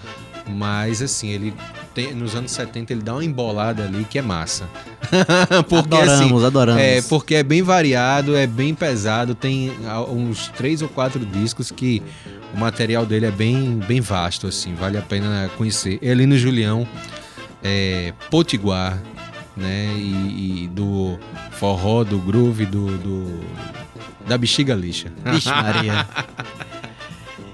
Mas 0.49 1.01
assim, 1.01 1.29
ele 1.29 1.53
tem- 1.93 2.13
nos 2.13 2.33
anos 2.33 2.51
70 2.51 2.91
ele 2.91 3.01
dá 3.03 3.13
uma 3.13 3.23
embolada 3.23 3.83
ali 3.83 4.03
que 4.09 4.17
é 4.17 4.21
massa. 4.21 4.67
porque, 5.69 5.95
Adoramos, 5.95 6.37
assim, 6.37 6.45
adoramos. 6.45 6.81
É, 6.81 7.01
porque 7.03 7.35
é 7.35 7.43
bem 7.43 7.61
variado, 7.61 8.35
é 8.35 8.47
bem 8.47 8.73
pesado, 8.73 9.35
tem 9.35 9.71
uns 10.09 10.47
três 10.49 10.81
ou 10.81 10.89
quatro 10.89 11.23
discos 11.25 11.69
que 11.71 12.01
o 12.53 12.59
material 12.59 13.05
dele 13.05 13.27
é 13.27 13.31
bem, 13.31 13.79
bem 13.87 14.01
vasto, 14.01 14.47
assim, 14.47 14.73
vale 14.73 14.97
a 14.97 15.01
pena 15.03 15.49
conhecer. 15.55 15.99
Elino 16.01 16.35
Julião, 16.37 16.87
é, 17.63 18.11
Potiguar, 18.31 18.97
né? 19.55 19.93
E, 19.95 20.63
e 20.63 20.67
do 20.69 21.19
forró, 21.51 22.03
do 22.03 22.17
groove, 22.17 22.65
do, 22.65 22.97
do- 22.97 23.39
da 24.27 24.37
bexiga 24.37 24.73
lixa. 24.73 25.11
Vixe, 25.25 25.49
Maria. 25.49 26.07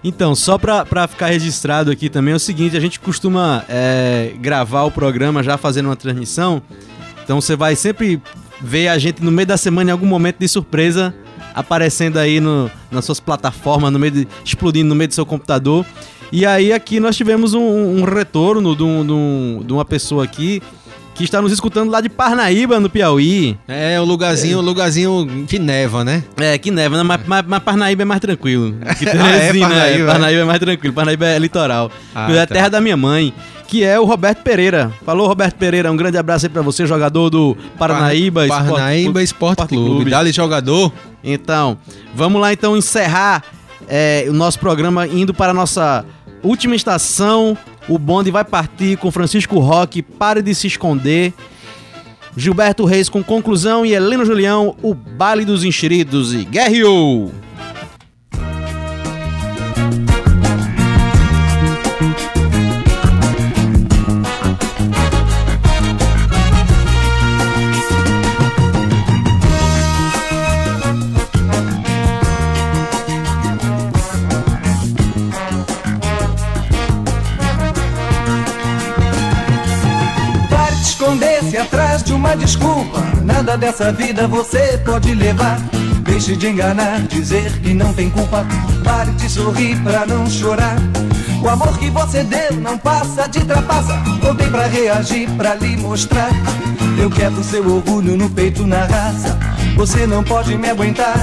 Então, 0.08 0.36
só 0.36 0.56
pra 0.60 1.08
ficar 1.08 1.28
registrado 1.28 1.90
aqui 1.90 2.10
também 2.10 2.32
é 2.34 2.36
o 2.38 2.40
seguinte, 2.40 2.78
a 2.78 2.80
gente 2.80 3.00
costuma 3.00 3.66
é, 3.68 4.34
gravar 4.40 4.84
o 4.84 4.92
programa 4.92 5.42
já 5.42 5.58
fazendo 5.58 5.88
uma 5.88 5.96
transmissão, 5.96 6.62
então 7.24 7.42
você 7.42 7.56
vai 7.56 7.76
sempre 7.76 8.22
ver 8.62 8.88
a 8.90 9.00
gente 9.00 9.24
no 9.24 9.32
meio 9.32 9.48
da 9.48 9.58
semana 9.58 9.90
em 9.90 9.92
algum 9.92 10.06
momento 10.06 10.38
de 10.38 10.48
surpresa 10.48 11.12
aparecendo 11.56 12.18
aí 12.18 12.40
no, 12.40 12.70
nas 12.92 13.04
suas 13.04 13.20
plataformas, 13.20 13.92
no 13.92 13.98
meio 13.98 14.12
de, 14.12 14.28
explodindo 14.44 14.90
no 14.90 14.94
meio 14.96 15.08
do 15.08 15.14
seu 15.16 15.26
computador. 15.26 15.84
E 16.32 16.46
aí 16.46 16.72
aqui 16.72 17.00
nós 17.00 17.16
tivemos 17.18 17.54
um, 17.56 17.62
um 18.00 18.04
retorno 18.04 18.76
de, 18.76 18.84
um- 18.84 19.06
de 19.06 19.12
um- 19.12 19.64
de 19.66 19.74
uma 19.74 19.86
pessoa 19.86 20.24
aqui 20.24 20.62
que 21.16 21.24
está 21.24 21.42
nos 21.42 21.52
escutando 21.52 21.90
lá 21.90 22.02
de 22.02 22.10
Parnaíba, 22.10 22.78
no 22.80 22.90
Piauí. 22.90 23.58
É, 23.68 24.00
um 24.00 24.04
lugarzinho, 24.04 24.60
um 24.60 24.62
lugarzinho 24.62 25.46
que 25.48 25.58
neva, 25.58 26.04
né? 26.04 26.22
É, 26.38 26.58
que 26.58 26.70
neva, 26.70 26.98
né? 26.98 27.04
mas, 27.04 27.22
mas, 27.26 27.44
mas 27.48 27.64
Parnaíba 27.64 28.02
é 28.02 28.06
mais 28.06 28.20
tranquilo. 28.22 28.76
Que 29.00 29.08
Ah, 29.10 29.30
é? 29.30 29.40
Teresina, 29.40 29.68
Parnaíba, 29.70 30.04
é, 30.04 30.06
Parnaíba 30.06 30.42
é 30.42 30.44
mais 30.44 30.60
tranquilo. 30.60 30.94
Parnaíba 30.94 31.26
é 31.26 31.40
litoral. 31.40 31.90
Ah, 32.14 32.32
é 32.32 32.42
a 32.42 32.46
tá. 32.46 32.54
terra 32.54 32.70
da 32.70 32.82
minha 32.82 32.98
mãe, 32.98 33.34
que 33.68 33.82
é 33.84 33.98
o 33.98 34.04
Roberto 34.04 34.44
Pereira. 34.44 34.92
Falou, 35.06 35.26
Roberto 35.28 35.56
Pereira, 35.56 35.90
um 35.90 35.96
grande 35.96 36.18
abraço 36.18 36.46
aí 36.46 36.50
pra 36.50 36.62
você, 36.62 36.86
jogador 36.86 37.30
do 37.30 37.56
Parnaíba 37.80 38.46
Esporte 38.46 38.70
Parnaíba 38.70 39.24
Esporte 39.24 39.54
Esporte 39.62 39.70
Clube. 39.70 39.96
Clube. 39.96 40.12
Dali 40.12 40.32
jogador. 40.34 40.92
Então, 41.24 41.78
vamos 42.14 42.42
lá 42.42 42.52
então 42.52 42.76
encerrar 42.76 43.42
é, 43.88 44.26
o 44.28 44.34
nosso 44.34 44.60
programa 44.60 45.08
indo 45.08 45.34
para 45.34 45.52
a 45.52 45.54
nossa 45.54 46.06
última 46.44 46.76
estação. 46.76 47.58
O 47.88 48.00
bonde 48.00 48.32
vai 48.32 48.44
partir 48.44 48.98
com 48.98 49.12
Francisco 49.12 49.60
Roque, 49.60 50.02
Pare 50.02 50.42
de 50.42 50.56
se 50.56 50.68
esconder. 50.68 51.34
Gilberto 52.36 52.84
Reis 52.84 53.08
com 53.08 53.24
conclusão 53.24 53.86
e 53.86 53.94
Heleno 53.94 54.26
Julião, 54.26 54.76
o 54.82 54.94
baile 54.94 55.46
dos 55.46 55.64
enxeridos 55.64 56.34
e 56.34 56.44
Guerreou! 56.44 57.32
Desculpa. 82.34 83.04
Nada 83.24 83.58
dessa 83.58 83.92
vida 83.92 84.28
você 84.28 84.80
pode 84.86 85.14
levar. 85.14 85.60
Deixe 86.02 86.36
de 86.36 86.48
enganar, 86.48 87.02
dizer 87.02 87.52
que 87.60 87.74
não 87.74 87.94
tem 87.94 88.10
culpa. 88.10 88.46
Pare 88.84 89.12
de 89.12 89.30
sorrir 89.30 89.78
pra 89.82 90.06
não 90.06 90.30
chorar. 90.30 90.78
O 91.44 91.50
amor 91.50 91.78
que 91.78 91.90
você 91.90 92.24
deu 92.24 92.54
não 92.62 92.78
passa 92.78 93.28
de 93.28 93.42
trapaça. 93.42 93.94
Voltei 94.22 94.48
pra 94.48 94.66
reagir, 94.66 95.30
pra 95.32 95.56
lhe 95.56 95.78
mostrar. 95.78 96.30
Eu 96.98 97.10
quero 97.10 97.44
seu 97.44 97.68
orgulho 97.70 98.18
no 98.18 98.30
peito, 98.30 98.66
na 98.66 98.86
raça. 98.86 99.38
Você 99.76 100.08
não 100.08 100.24
pode 100.24 100.58
me 100.58 100.70
aguentar. 100.70 101.18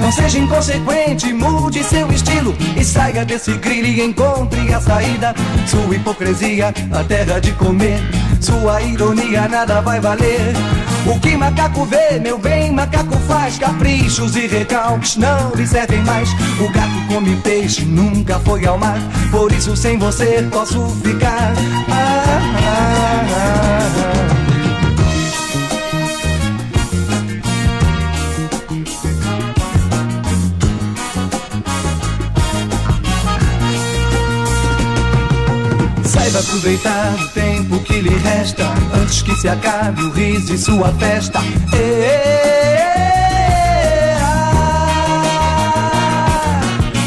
Não 0.00 0.12
seja 0.12 0.38
inconsequente, 0.38 1.32
mude 1.32 1.82
seu 1.82 2.10
estilo 2.12 2.54
e 2.76 2.84
saia 2.84 3.24
desse 3.24 3.52
grilho 3.54 3.88
e 3.88 4.00
encontre 4.02 4.72
a 4.72 4.80
saída. 4.80 5.34
Sua 5.66 5.96
hipocrisia, 5.96 6.72
a 6.92 7.02
terra 7.02 7.40
de 7.40 7.52
comer. 7.52 8.00
Sua 8.46 8.80
ironia, 8.80 9.48
nada 9.48 9.80
vai 9.80 9.98
valer. 9.98 10.54
O 11.04 11.18
que 11.18 11.36
macaco 11.36 11.84
vê, 11.84 12.20
meu 12.20 12.38
bem, 12.38 12.70
macaco 12.70 13.16
faz. 13.26 13.58
Caprichos 13.58 14.36
e 14.36 14.46
recalques 14.46 15.16
não 15.16 15.50
lhe 15.56 15.66
servem 15.66 16.00
mais. 16.04 16.30
O 16.60 16.72
gato 16.72 17.06
come 17.08 17.34
peixe, 17.42 17.84
nunca 17.84 18.38
foi 18.38 18.64
ao 18.64 18.78
mar. 18.78 19.00
Por 19.32 19.50
isso, 19.50 19.76
sem 19.76 19.98
você, 19.98 20.46
posso 20.52 20.88
ficar. 21.02 21.54
Ah, 21.90 22.24
ah, 22.62 23.26
ah, 24.30 24.35
aproveitar 36.46 37.14
o 37.14 37.28
tempo 37.28 37.80
que 37.80 38.00
lhe 38.00 38.16
resta 38.18 38.72
Antes 38.94 39.22
que 39.22 39.34
se 39.34 39.48
acabe 39.48 40.02
o 40.02 40.10
riso 40.10 40.54
e 40.54 40.58
sua 40.58 40.92
festa. 40.94 41.40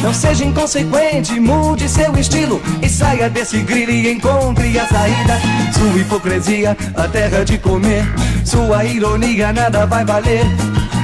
Não 0.04 0.14
seja 0.14 0.44
inconsequente, 0.44 1.40
mude 1.40 1.88
seu 1.88 2.18
estilo 2.18 2.62
E 2.82 2.90
saia 2.90 3.30
desse 3.30 3.60
grilho 3.60 3.92
e 3.92 4.12
encontre 4.12 4.78
a 4.78 4.88
saída. 4.88 5.40
Sua 5.74 6.02
hipocrisia, 6.02 6.76
a 6.96 7.08
terra 7.08 7.46
de 7.46 7.58
comer. 7.58 8.04
Sua 8.44 8.84
ironia, 8.84 9.54
nada 9.54 9.86
vai 9.86 10.04
valer 10.04 10.46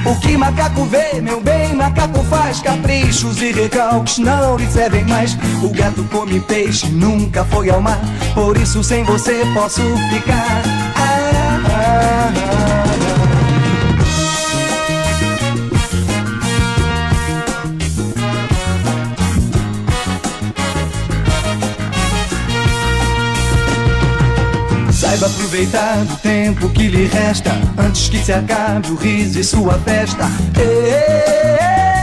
o 0.05 0.15
que 0.19 0.37
macaco 0.37 0.85
vê, 0.85 1.19
meu 1.21 1.41
bem, 1.41 1.73
macaco 1.75 2.23
faz 2.25 2.59
Caprichos 2.61 3.41
e 3.41 3.51
recalques 3.51 4.19
não 4.19 4.57
lhe 4.57 4.67
servem 4.67 5.03
mais. 5.05 5.37
O 5.63 5.69
gato 5.69 6.03
come 6.11 6.39
peixe, 6.39 6.87
nunca 6.87 7.43
foi 7.45 7.69
ao 7.69 7.81
mar 7.81 7.99
Por 8.33 8.55
isso 8.57 8.83
sem 8.83 9.03
você 9.03 9.43
posso 9.53 9.81
ficar. 10.09 10.61
Ah, 10.95 11.61
ah, 11.67 12.33
ah, 12.71 12.74
Saiba 25.15 25.27
aproveitar 25.27 26.03
o 26.03 26.17
tempo 26.17 26.69
que 26.71 26.89
lhe 26.89 27.07
resta 27.07 27.51
Antes 27.77 28.09
que 28.09 28.17
se 28.17 28.33
acabe 28.33 28.91
o 28.91 28.95
riso 28.95 29.39
e 29.39 29.43
sua 29.45 29.79
festa 29.79 30.25
Ê, 30.59 31.59
ah. 31.61 31.94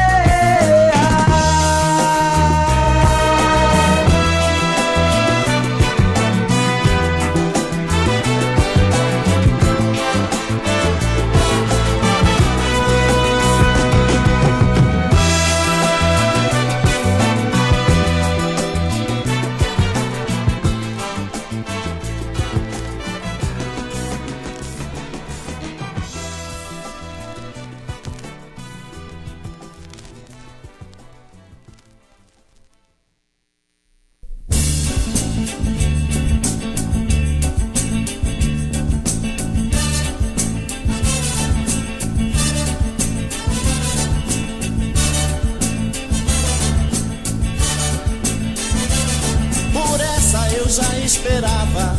Já 50.72 50.98
esperava. 51.04 51.94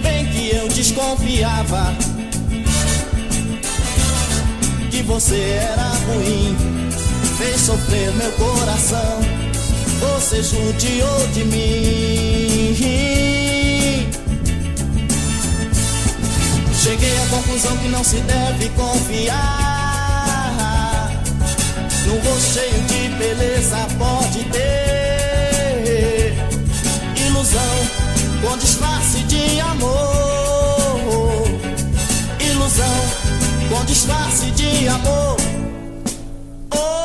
Bem 0.00 0.26
que 0.26 0.54
eu 0.54 0.68
desconfiava. 0.68 1.92
você 5.06 5.38
era 5.60 5.92
ruim, 6.06 6.56
fez 7.36 7.60
sofrer 7.60 8.10
meu 8.14 8.32
coração. 8.32 9.20
Você 10.00 10.42
judiou 10.42 11.26
de 11.32 11.44
mim. 11.44 12.74
Cheguei 16.74 17.18
à 17.18 17.26
conclusão 17.26 17.76
que 17.78 17.88
não 17.88 18.02
se 18.02 18.16
deve 18.20 18.70
confiar. 18.70 19.34
Num 22.06 22.18
rosto 22.20 22.54
cheio 22.54 22.82
de 22.84 23.08
beleza 23.16 23.86
pode 23.98 24.44
ter 24.44 25.03
ilusão 27.44 27.60
com 28.40 28.56
disfarce 28.56 29.18
de 29.24 29.60
amor. 29.60 31.46
Ilusão 32.40 32.86
com 33.68 33.84
disfarce 33.84 34.50
de 34.52 34.88
amor. 34.88 35.36
Oh. 36.72 37.04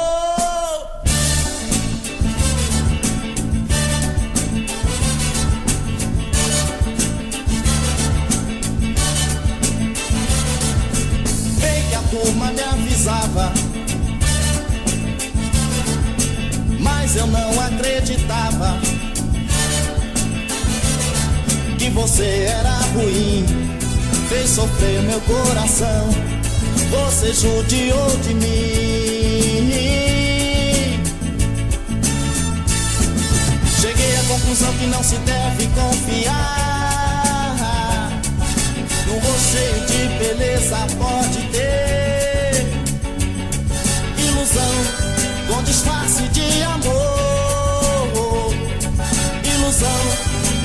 Que 11.89 11.95
a 11.95 12.01
turma 12.09 12.51
me 12.51 12.61
avisava, 12.61 13.51
mas 16.79 17.15
eu 17.17 17.27
não 17.27 17.61
acreditava 17.61 18.88
você 21.99 22.45
era 22.47 22.79
ruim, 22.93 23.45
fez 24.29 24.49
sofrer 24.51 25.01
meu 25.01 25.19
coração, 25.21 26.09
você 26.89 27.33
judiou 27.33 28.17
de 28.23 28.33
mim. 28.35 29.69
Cheguei 33.81 34.15
à 34.15 34.23
conclusão 34.29 34.73
que 34.79 34.85
não 34.85 35.03
se 35.03 35.17
deve 35.17 35.67
confiar. 35.67 36.37
Num 39.05 39.19
rocheio 39.19 39.85
de 39.87 40.07
beleza 40.19 40.77
pode 40.97 41.41
ter 41.51 42.65
ilusão 44.17 44.73
com 45.49 45.61
disfarce 45.63 46.23
de 46.29 46.63
amor. 46.63 48.53
Ilusão 49.43 50.01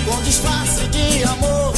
com 0.07 0.23
disfarce 0.23 0.74
de 1.11 1.25
amor. 1.25 1.75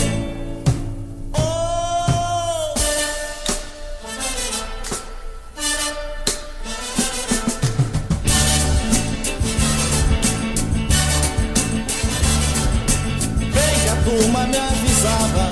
Turma 14.06 14.46
me 14.46 14.56
avisava. 14.56 15.50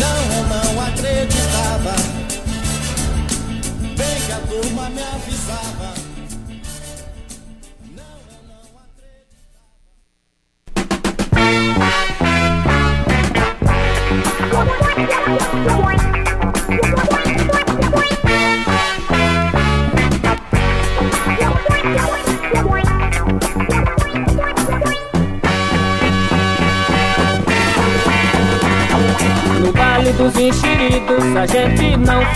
Não, 0.00 0.18
eu 0.36 0.44
não 0.48 0.82
acreditava. 0.82 1.94
Bem 3.96 4.20
que 4.26 4.32
a 4.32 4.40
turma 4.48 4.90
me 4.90 5.00
avisava. 5.00 5.59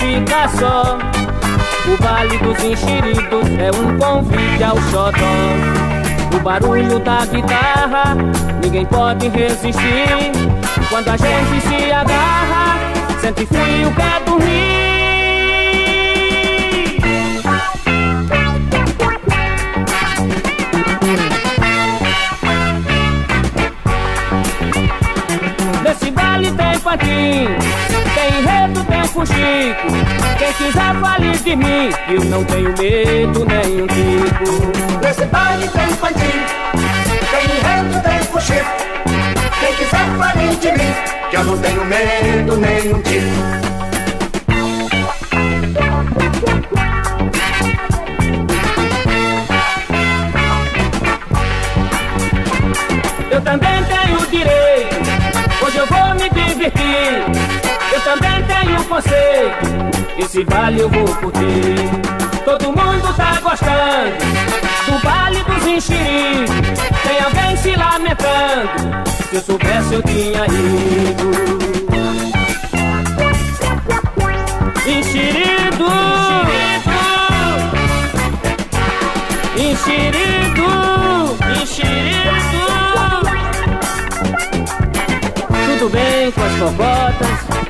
Fica 0.05 0.49
só. 0.49 0.99
O 1.87 2.03
Vale 2.03 2.39
dos 2.39 2.63
Enxeridos 2.63 3.49
é 3.59 3.71
um 3.71 3.99
convite 3.99 4.63
ao 4.63 4.77
xodó. 4.91 6.37
O 6.37 6.41
barulho 6.41 6.99
da 6.99 7.25
guitarra 7.27 8.17
ninguém 8.63 8.85
pode 8.87 9.29
resistir. 9.29 10.33
Quando 10.91 11.09
a 11.09 11.17
gente 11.17 11.61
se 11.63 11.93
agarra, 11.93 12.77
sente 13.21 13.47
frio, 13.47 13.93
quer 13.95 14.21
dormir. 14.25 14.85
Nesse 25.83 26.11
vale 26.11 26.51
tem 26.53 26.79
patim, 26.81 27.47
enredo, 28.39 28.85
tem 28.85 29.05
fuxico. 29.05 29.87
Quem 30.39 30.53
quiser 30.55 30.95
fale 31.01 31.31
de 31.39 31.57
mim, 31.57 31.91
eu 32.09 32.25
não 32.25 32.45
tenho 32.45 32.75
medo 32.77 33.45
nenhum 33.45 33.87
tipo. 33.87 35.01
Nesse 35.01 35.25
baile 35.27 35.69
tem 35.69 35.95
pantinho, 35.97 36.47
tem 37.31 37.45
enredo, 37.45 38.03
tem 38.03 38.19
fuxico. 38.25 38.71
Quem 39.61 39.75
quiser 39.75 40.07
fale 40.19 40.57
de 40.57 40.73
mim, 40.73 40.95
que 41.31 41.37
eu 41.37 41.45
não 41.45 41.59
tenho 41.59 41.85
medo 41.85 42.57
nenhum 42.57 43.01
tipo. 43.03 43.75
Eu 53.31 53.41
também 53.41 53.85
tenho 53.85 54.27
direito, 54.27 54.97
hoje 55.65 55.77
eu 55.77 55.87
vou 55.87 56.15
me 56.15 56.29
divertir. 56.31 57.54
Também 58.05 58.45
tenho 58.45 58.85
conceito, 58.85 59.67
esse 60.19 60.45
vale 60.45 60.81
eu 60.81 60.91
vou 60.91 61.07
curtir. 61.17 61.75
Todo 62.45 62.67
mundo 62.67 63.17
tá 63.17 63.41
gostando 63.41 64.19
do 64.87 64.99
vale 64.99 65.43
dos 65.45 65.67
enxeridos. 65.67 66.55
Tem 67.03 67.21
alguém 67.23 67.57
se 67.57 67.75
lamentando, 67.75 69.09
se 69.31 69.37
eu 69.37 69.41
soubesse 69.41 69.95
eu 69.95 70.03
tinha 70.03 70.45
ido. 70.45 71.31
Enxerido, 74.87 75.87
enxerido, 79.57 80.67
enxerido. 81.63 82.35
Tudo 85.79 85.89
bem 85.91 86.31
com 86.33 86.43
as 86.43 86.53
cocotas 86.59 87.64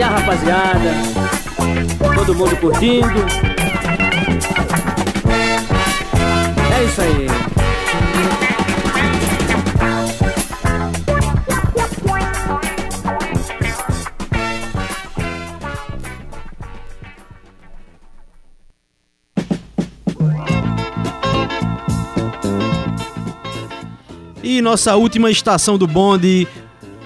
e 0.00 0.02
a 0.02 0.08
rapaziada, 0.08 0.92
todo 2.14 2.34
mundo 2.34 2.56
curtindo. 2.56 3.06
É 6.74 6.84
isso 6.84 7.02
aí. 7.02 7.26
E 24.42 24.62
nossa 24.62 24.96
última 24.96 25.30
estação 25.30 25.76
do 25.76 25.86
bonde 25.86 26.48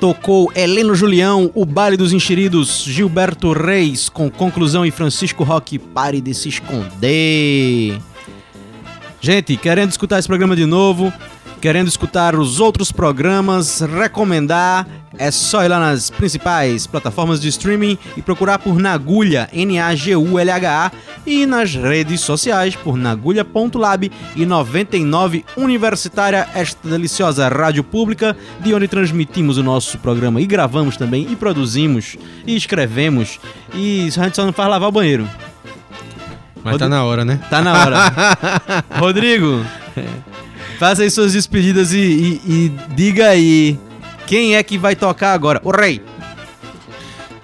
tocou 0.05 0.53
Heleno 0.55 0.95
Julião, 0.95 1.51
O 1.55 1.65
Baile 1.65 1.97
dos 1.97 2.13
Enxeridos, 2.13 2.85
Gilberto 2.87 3.55
Reis, 3.55 4.11
com 4.11 4.31
conclusão 4.31 4.85
e 4.85 4.91
Francisco 4.91 5.43
Roque, 5.43 5.79
Pare 5.79 6.21
de 6.21 6.35
se 6.35 6.51
esconder. 6.51 7.99
Gente, 9.19 9.57
querendo 9.57 9.93
escutar 9.93 10.19
esse 10.19 10.29
programa 10.29 10.55
de 10.55 10.67
novo, 10.67 11.11
querendo 11.65 11.89
escutar 11.89 12.37
os 12.37 12.61
outros 12.61 12.93
programas, 12.93 13.81
recomendar, 13.81 14.87
é 15.17 15.31
só 15.31 15.65
ir 15.65 15.69
lá 15.69 15.81
nas 15.81 16.11
principais 16.11 16.87
plataformas 16.87 17.41
de 17.41 17.49
streaming 17.49 17.97
e 18.19 18.21
procurar 18.21 18.59
por 18.59 18.79
Nagulha, 18.79 19.49
N-A-G-U-L-H-A, 19.51 20.93
e 21.27 21.47
nas 21.47 21.75
redes 21.75 22.21
sociais 22.21 22.77
por 22.77 22.99
nagulha.lab 22.99 24.13
e 24.37 24.45
99 24.45 25.43
Universitária, 25.57 26.47
esta 26.55 26.87
deliciosa 26.87 27.49
rádio 27.49 27.83
pública, 27.83 28.37
de 28.61 28.75
onde 28.75 28.87
transmitimos 28.87 29.57
o 29.57 29.63
nosso 29.63 29.97
programa 29.97 30.43
e 30.43 30.47
gravamos 30.47 30.99
também, 30.99 31.27
e 31.31 31.35
produzimos, 31.35 32.19
e 32.47 32.55
escrevemos, 32.55 33.41
e 33.73 34.09
a 34.19 34.25
gente 34.25 34.37
só 34.37 34.45
não 34.45 34.53
faz 34.53 34.69
lavar 34.69 34.91
o 34.91 34.93
banheiro. 34.93 35.27
Mas 36.63 36.77
tá 36.77 36.91
na 36.91 37.05
hora, 37.05 37.25
né? 37.25 37.41
Tá 37.49 37.63
na 37.63 37.73
hora. 37.73 37.97
Rodrigo, 39.01 39.65
faça 40.79 41.03
aí 41.03 41.11
suas 41.11 41.33
despedidas 41.33 41.93
e, 41.93 41.99
e- 41.99 42.41
e 42.47 42.73
diga 42.95 43.29
aí 43.29 43.79
quem 44.27 44.57
é 44.57 44.63
que 44.63 44.77
vai 44.79 44.95
tocar 44.97 45.33
agora. 45.33 45.61
O 45.65 45.71
rei. 45.71 46.01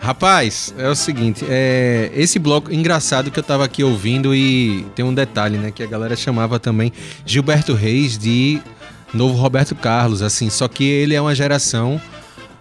Rapaz, 0.03 0.75
é 0.79 0.89
o 0.89 0.95
seguinte, 0.95 1.45
é, 1.47 2.11
esse 2.15 2.39
bloco 2.39 2.73
engraçado 2.73 3.31
que 3.31 3.39
eu 3.39 3.43
tava 3.43 3.67
aqui 3.67 3.85
ouvindo 3.85 4.35
e 4.35 4.87
tem 4.95 5.05
um 5.05 5.13
detalhe, 5.13 5.59
né, 5.59 5.71
que 5.71 5.83
a 5.83 5.87
galera 5.87 6.17
chamava 6.17 6.59
também 6.59 6.91
Gilberto 7.27 7.75
Reis 7.75 8.17
de 8.17 8.61
novo 9.13 9.37
Roberto 9.37 9.75
Carlos, 9.75 10.23
assim, 10.23 10.49
só 10.49 10.69
que 10.69 10.85
ele 10.85 11.15
é 11.15 11.21
uma 11.21 11.35
geração 11.35 12.01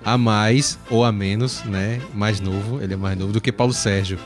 a 0.04 0.18
mais 0.18 0.78
ou 0.90 1.06
a 1.06 1.14
menos, 1.14 1.64
né, 1.64 2.02
mais 2.14 2.42
novo, 2.42 2.82
ele 2.82 2.94
é 2.94 2.98
mais 2.98 3.18
novo 3.18 3.32
do 3.32 3.40
que 3.40 3.54
Paulo 3.54 3.72
Sérgio. 3.72 4.20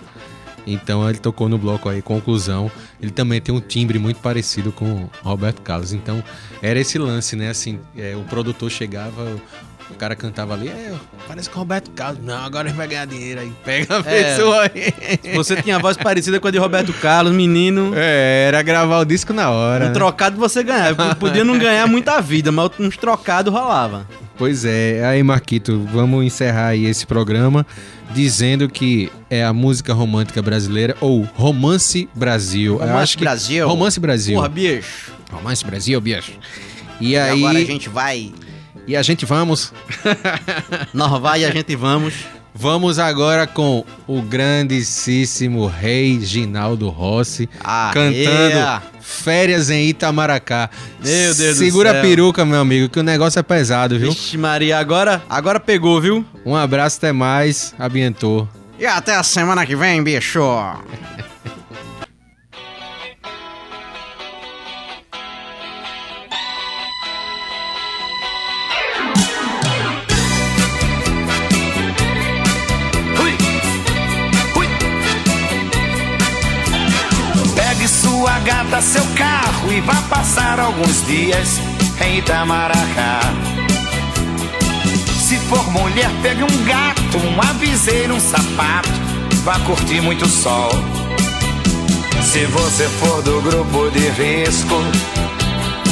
Então 0.66 1.08
ele 1.10 1.20
tocou 1.20 1.50
no 1.50 1.58
bloco 1.58 1.90
aí, 1.90 2.02
conclusão. 2.02 2.72
Ele 3.02 3.12
também 3.12 3.42
tem 3.42 3.54
um 3.54 3.60
timbre 3.60 4.00
muito 4.00 4.20
parecido 4.22 4.72
com 4.72 5.10
Roberto 5.22 5.62
Carlos. 5.62 5.94
Então 5.94 6.24
era 6.62 6.80
esse 6.80 6.98
lance, 6.98 7.36
né? 7.36 7.50
Assim, 7.50 7.80
é, 7.98 8.16
o 8.16 8.24
produtor 8.24 8.72
chegava, 8.72 9.36
o 9.90 9.96
cara 9.96 10.16
cantava 10.16 10.54
ali, 10.54 10.68
é, 10.70 10.94
parece 11.28 11.50
com 11.50 11.60
Roberto 11.60 11.92
Carlos. 11.92 12.24
Não, 12.24 12.44
agora 12.44 12.68
ele 12.68 12.78
vai 12.78 12.88
ganhar 12.88 13.06
dinheiro 13.06 13.42
aí. 13.42 13.52
Pega 13.64 13.98
a 13.98 14.00
É. 14.00 14.02
pessoa 14.36 14.62
aí. 14.74 15.34
Você 15.36 15.62
tinha 15.62 15.76
a 15.76 15.80
voz 15.80 15.96
parecida 15.98 16.40
com 16.40 16.48
a 16.48 16.52
de 16.52 16.58
Roberto 16.58 16.94
Carlos, 16.94 17.34
menino. 17.34 17.92
É, 17.96 18.46
era 18.48 18.62
gravar 18.62 19.00
o 19.00 19.06
disco 19.06 19.34
na 19.34 19.50
hora. 19.50 19.86
Um 19.86 19.88
né? 19.90 19.94
trocado 19.94 20.38
você 20.38 20.64
ganhava. 20.64 21.16
Podia 21.16 21.44
não 21.44 21.58
ganhar 21.58 21.88
muita 21.88 22.20
vida, 22.22 22.52
mas 22.52 22.70
uns 22.80 22.98
trocados 22.98 23.54
rolava. 23.54 24.08
Pois 24.38 24.66
é, 24.66 25.06
aí 25.06 25.22
Marquito, 25.22 25.88
vamos 25.92 26.26
encerrar 26.26 26.70
aí 26.70 26.86
esse 26.86 27.06
programa 27.06 27.66
dizendo 28.12 28.68
que 28.68 29.12
é 29.30 29.44
a 29.44 29.54
música 29.54 29.94
romântica 29.94 30.42
brasileira 30.42 30.96
ou 31.00 31.22
Romance 31.36 32.10
Brasil. 32.16 32.78
Romance 32.78 33.18
Brasil? 33.18 33.68
Romance 33.68 34.00
Brasil. 34.00 34.36
Porra, 34.36 34.50
bicho. 34.50 35.12
Romance 35.32 35.64
Brasil, 35.66 36.02
bicho. 36.02 36.32
E 37.00 37.12
E 37.12 37.18
aí 37.18 37.44
agora 37.44 37.60
a 37.60 37.64
gente 37.66 37.90
vai. 37.90 38.32
E 38.88 38.96
a 38.96 39.02
gente 39.02 39.26
vamos 39.26 39.74
Nós 40.94 41.22
vai 41.22 41.42
e 41.42 41.46
a 41.46 41.52
gente 41.52 41.76
vamos. 41.76 42.14
Vamos 42.56 43.00
agora 43.00 43.48
com 43.48 43.84
o 44.08 44.22
grandíssimo 44.22 45.66
rei 45.66 46.20
Ginaldo 46.22 46.88
Rossi 46.90 47.50
Ah, 47.64 47.90
cantando 47.94 48.14
yeah. 48.14 48.84
Férias 49.02 49.70
em 49.72 49.88
Itamaracá. 49.90 50.70
Meu 51.04 51.34
Deus 51.34 51.58
do 51.58 51.64
Segura 51.66 51.90
céu. 51.92 52.00
a 52.00 52.02
peruca, 52.04 52.46
meu 52.46 52.60
amigo, 52.62 52.90
que 52.90 53.00
o 53.00 53.04
negócio 53.04 53.40
é 53.40 53.44
pesado, 53.44 53.98
viu? 53.98 54.12
Vixe, 54.12 54.38
Maria, 54.38 54.78
agora, 54.78 55.22
agora 55.30 55.60
pegou, 55.60 56.00
viu? 56.00 56.24
Um 56.46 56.56
abraço, 56.56 56.98
até 56.98 57.12
mais, 57.12 57.74
abientou. 57.80 58.48
E 58.80 58.86
até 58.86 59.16
a 59.16 59.24
semana 59.24 59.66
que 59.66 59.76
vem, 59.76 60.04
bicho. 60.04 60.40
gata, 78.74 78.82
seu 78.82 79.06
carro 79.16 79.72
e 79.72 79.82
vá 79.82 79.96
passar 80.10 80.60
alguns 80.60 81.06
dias 81.06 81.60
em 82.04 82.18
Itamaracá. 82.18 83.20
Se 85.20 85.38
for 85.38 85.64
mulher, 85.72 86.10
pegue 86.22 86.44
um 86.44 86.66
gato, 86.66 87.18
um 87.18 87.42
aviseiro, 87.42 88.16
um 88.16 88.20
sapato, 88.20 88.90
vá 89.44 89.60
curtir 89.60 90.02
muito 90.02 90.28
sol. 90.28 90.72
Se 92.24 92.46
você 92.46 92.88
for 93.00 93.22
do 93.22 93.42
grupo 93.42 93.92
de 93.92 94.10
risco, 94.10 94.82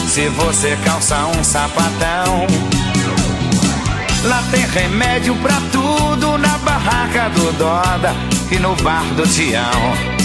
se 0.08 0.28
você 0.30 0.76
calça 0.84 1.18
um 1.38 1.44
sapatão, 1.44 2.48
lá 4.24 4.44
tem 4.50 4.66
remédio 4.66 5.36
pra 5.36 5.62
tudo 5.72 6.38
na 6.38 6.58
barraca 6.60 7.30
do 7.30 7.52
Doda 7.58 8.16
e 8.50 8.58
no 8.58 8.76
bar 8.78 9.06
do 9.16 9.24
Tião. 9.28 10.21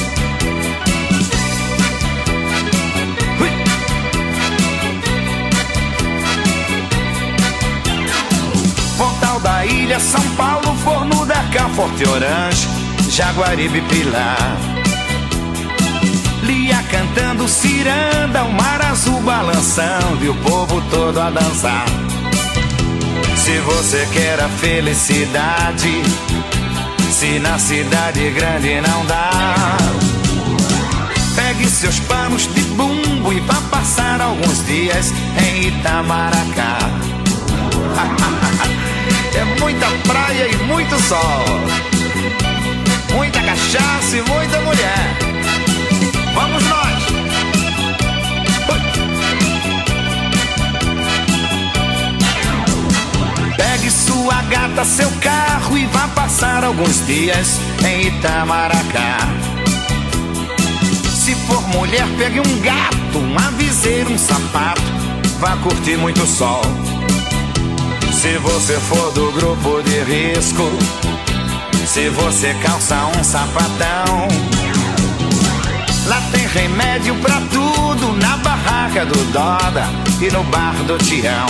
Ilha, 9.87 10.01
São 10.01 10.20
Paulo, 10.30 10.74
Forno 10.82 11.24
da 11.24 11.45
Cá, 11.53 11.68
Forte 11.68 12.09
Orange, 12.09 12.66
Jaguaribe 13.09 13.80
Pilar. 13.82 14.57
Lia 16.43 16.82
cantando 16.91 17.47
ciranda, 17.47 18.43
o 18.43 18.53
mar 18.53 18.84
azul 18.84 19.20
balançando 19.20 20.24
e 20.24 20.28
o 20.28 20.34
povo 20.39 20.82
todo 20.91 21.20
a 21.20 21.30
dançar. 21.30 21.87
Se 23.37 23.59
você 23.61 24.09
quer 24.12 24.41
a 24.41 24.49
felicidade, 24.49 26.03
se 27.12 27.39
na 27.39 27.57
cidade 27.57 28.28
grande 28.30 28.80
não 28.80 29.07
dá, 29.07 29.76
pegue 31.37 31.68
seus 31.68 32.01
panos 32.01 32.53
de 32.53 32.61
bumbo 32.74 33.32
e 33.32 33.39
vá 33.39 33.61
passar 33.70 34.20
alguns 34.20 34.66
dias 34.66 35.12
em 35.39 35.68
Itamaracá. 35.68 36.78
É 39.37 39.45
muita 39.61 39.87
praia 40.09 40.49
e 40.51 40.57
muito 40.64 40.99
sol. 41.03 41.45
Muita 43.14 43.39
cachaça 43.43 44.16
e 44.16 44.22
muita 44.22 44.61
mulher. 44.61 45.18
Vamos 46.34 46.64
nós! 46.64 47.03
Pegue 53.59 53.91
sua 53.91 54.41
gata, 54.43 54.84
seu 54.87 55.11
carro 55.20 55.76
e 55.76 55.84
vá 55.87 56.09
passar 56.09 56.64
alguns 56.64 57.07
dias 57.07 57.61
em 57.87 58.07
Itamaracá. 58.09 59.18
Se 61.11 61.34
for 61.47 61.61
mulher, 61.68 62.07
pegue 62.16 62.41
um 62.41 62.61
gato, 62.61 63.18
um 63.18 63.39
aviseiro, 63.39 64.12
um 64.12 64.18
sapato, 64.18 64.80
vá 65.39 65.57
curtir 65.59 65.99
muito 65.99 66.26
sol. 66.26 66.62
Se 68.21 68.39
você 68.39 68.81
for 68.81 69.12
do 69.12 69.31
grupo 69.33 69.83
de 69.83 70.01
risco, 70.01 70.62
se 71.87 72.09
você 72.09 72.55
calça 72.62 72.97
um 73.14 73.23
sapatão, 73.23 74.27
lá 76.07 76.21
tem 76.33 76.47
remédio 76.47 77.14
pra 77.17 77.43
tudo 77.53 78.12
na 78.14 78.39
barraca 78.39 79.05
do 79.05 79.33
Doda 79.33 79.85
e 80.21 80.31
no 80.33 80.43
bar 80.45 80.75
do 80.85 80.97
Tião. 80.97 81.47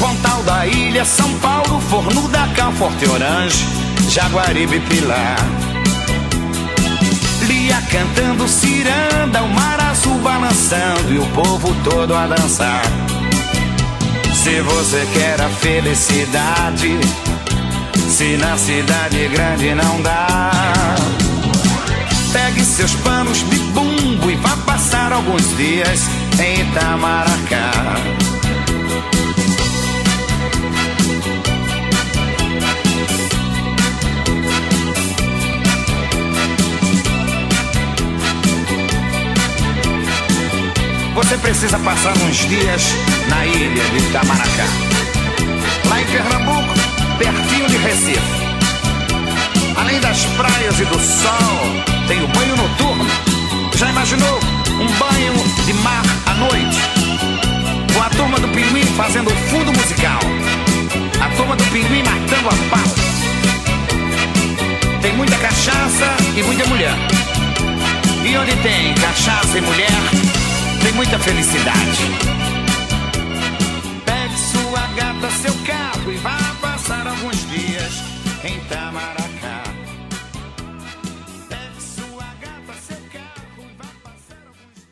Pontal 0.00 0.42
da 0.44 0.66
Ilha, 0.66 1.04
São 1.04 1.32
Paulo, 1.38 1.80
Forno 1.82 2.28
da 2.28 2.48
Cá, 2.56 2.72
Forte 2.72 3.06
Orange, 3.06 3.66
Jaguaribe 4.08 4.80
Pilar. 4.80 5.69
Cantando 7.90 8.46
ciranda, 8.46 9.42
o 9.42 9.48
mar 9.48 9.80
azul 9.80 10.16
balançando 10.18 11.12
e 11.12 11.18
o 11.18 11.26
povo 11.28 11.74
todo 11.82 12.14
a 12.14 12.28
dançar. 12.28 12.82
Se 14.32 14.60
você 14.60 15.06
quer 15.12 15.40
a 15.40 15.48
felicidade, 15.48 17.00
se 18.08 18.36
na 18.36 18.56
cidade 18.56 19.28
grande 19.28 19.74
não 19.74 20.00
dá, 20.02 20.94
pegue 22.32 22.64
seus 22.64 22.94
panos 22.94 23.38
de 23.50 23.58
bumbo 23.72 24.30
e 24.30 24.36
vá 24.36 24.56
passar 24.58 25.12
alguns 25.12 25.56
dias 25.56 26.02
em 26.38 26.60
Itamaracá. 26.60 27.70
Você 41.14 41.36
precisa 41.38 41.78
passar 41.78 42.16
uns 42.18 42.36
dias 42.36 42.82
na 43.28 43.44
ilha 43.44 43.84
de 43.84 43.98
Itamaracá. 43.98 44.66
Lá 45.88 46.00
em 46.00 46.06
Pernambuco, 46.06 46.74
pertinho 47.18 47.68
de 47.68 47.76
Recife. 47.78 48.20
Além 49.76 50.00
das 50.00 50.24
praias 50.36 50.78
e 50.78 50.84
do 50.84 50.98
sol, 50.98 52.06
tem 52.06 52.22
o 52.22 52.28
banho 52.28 52.56
noturno. 52.56 53.06
Já 53.76 53.90
imaginou 53.90 54.38
um 54.68 54.86
banho 54.98 55.34
de 55.66 55.72
mar 55.74 56.02
à 56.26 56.34
noite? 56.34 56.78
Com 57.92 58.02
a 58.02 58.10
turma 58.10 58.38
do 58.38 58.48
Pinguim 58.48 58.86
fazendo 58.96 59.30
fundo 59.48 59.72
musical. 59.72 60.20
A 61.20 61.36
turma 61.36 61.56
do 61.56 61.64
Pinguim 61.64 62.02
matando 62.02 62.48
a 62.48 62.54
pau. 62.70 63.10
Tem 65.02 65.12
muita 65.14 65.36
cachaça 65.36 66.16
e 66.36 66.42
muita 66.42 66.66
mulher. 66.66 66.94
E 68.24 68.36
onde 68.36 68.54
tem 68.56 68.94
cachaça 68.94 69.58
e 69.58 69.60
mulher, 69.60 70.39
tem 70.82 70.92
muita 70.92 71.18
felicidade. 71.18 72.02
Pegue 74.04 74.38
sua 74.38 74.86
gata, 74.96 75.30
seu 75.30 75.54
carro 75.66 76.12
e 76.12 76.16
vá 76.16 76.38
passar 76.60 77.06
alguns 77.06 77.48
dias 77.50 78.02
em 78.44 78.58
Tamaracá. 78.68 79.62
Sua 81.78 82.24
gata, 82.40 82.74
seu 82.86 82.96
carro 83.12 83.58
e 83.58 83.74
vá 83.78 83.88
passar 84.02 84.42
alguns 84.46 84.86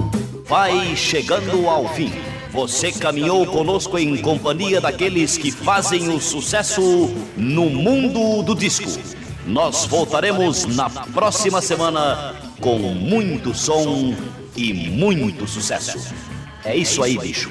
dias. 0.00 0.48
Vai 0.48 0.96
chegando 0.96 1.68
ao 1.68 1.88
fim. 1.94 2.12
Você 2.52 2.92
caminhou 2.92 3.46
conosco 3.46 3.98
em 3.98 4.16
companhia 4.18 4.80
daqueles 4.80 5.38
que 5.38 5.50
fazem 5.50 6.08
o 6.08 6.20
sucesso 6.20 7.10
no 7.36 7.70
mundo 7.70 8.42
do 8.42 8.54
disco. 8.54 9.21
Nós 9.52 9.84
voltaremos 9.84 10.64
na 10.64 10.88
próxima 10.88 11.60
semana 11.60 12.34
com 12.58 12.78
muito 12.78 13.54
som 13.54 14.14
e 14.56 14.72
muito 14.72 15.46
sucesso. 15.46 16.10
É 16.64 16.74
isso 16.74 17.02
aí, 17.02 17.18
bicho. 17.18 17.50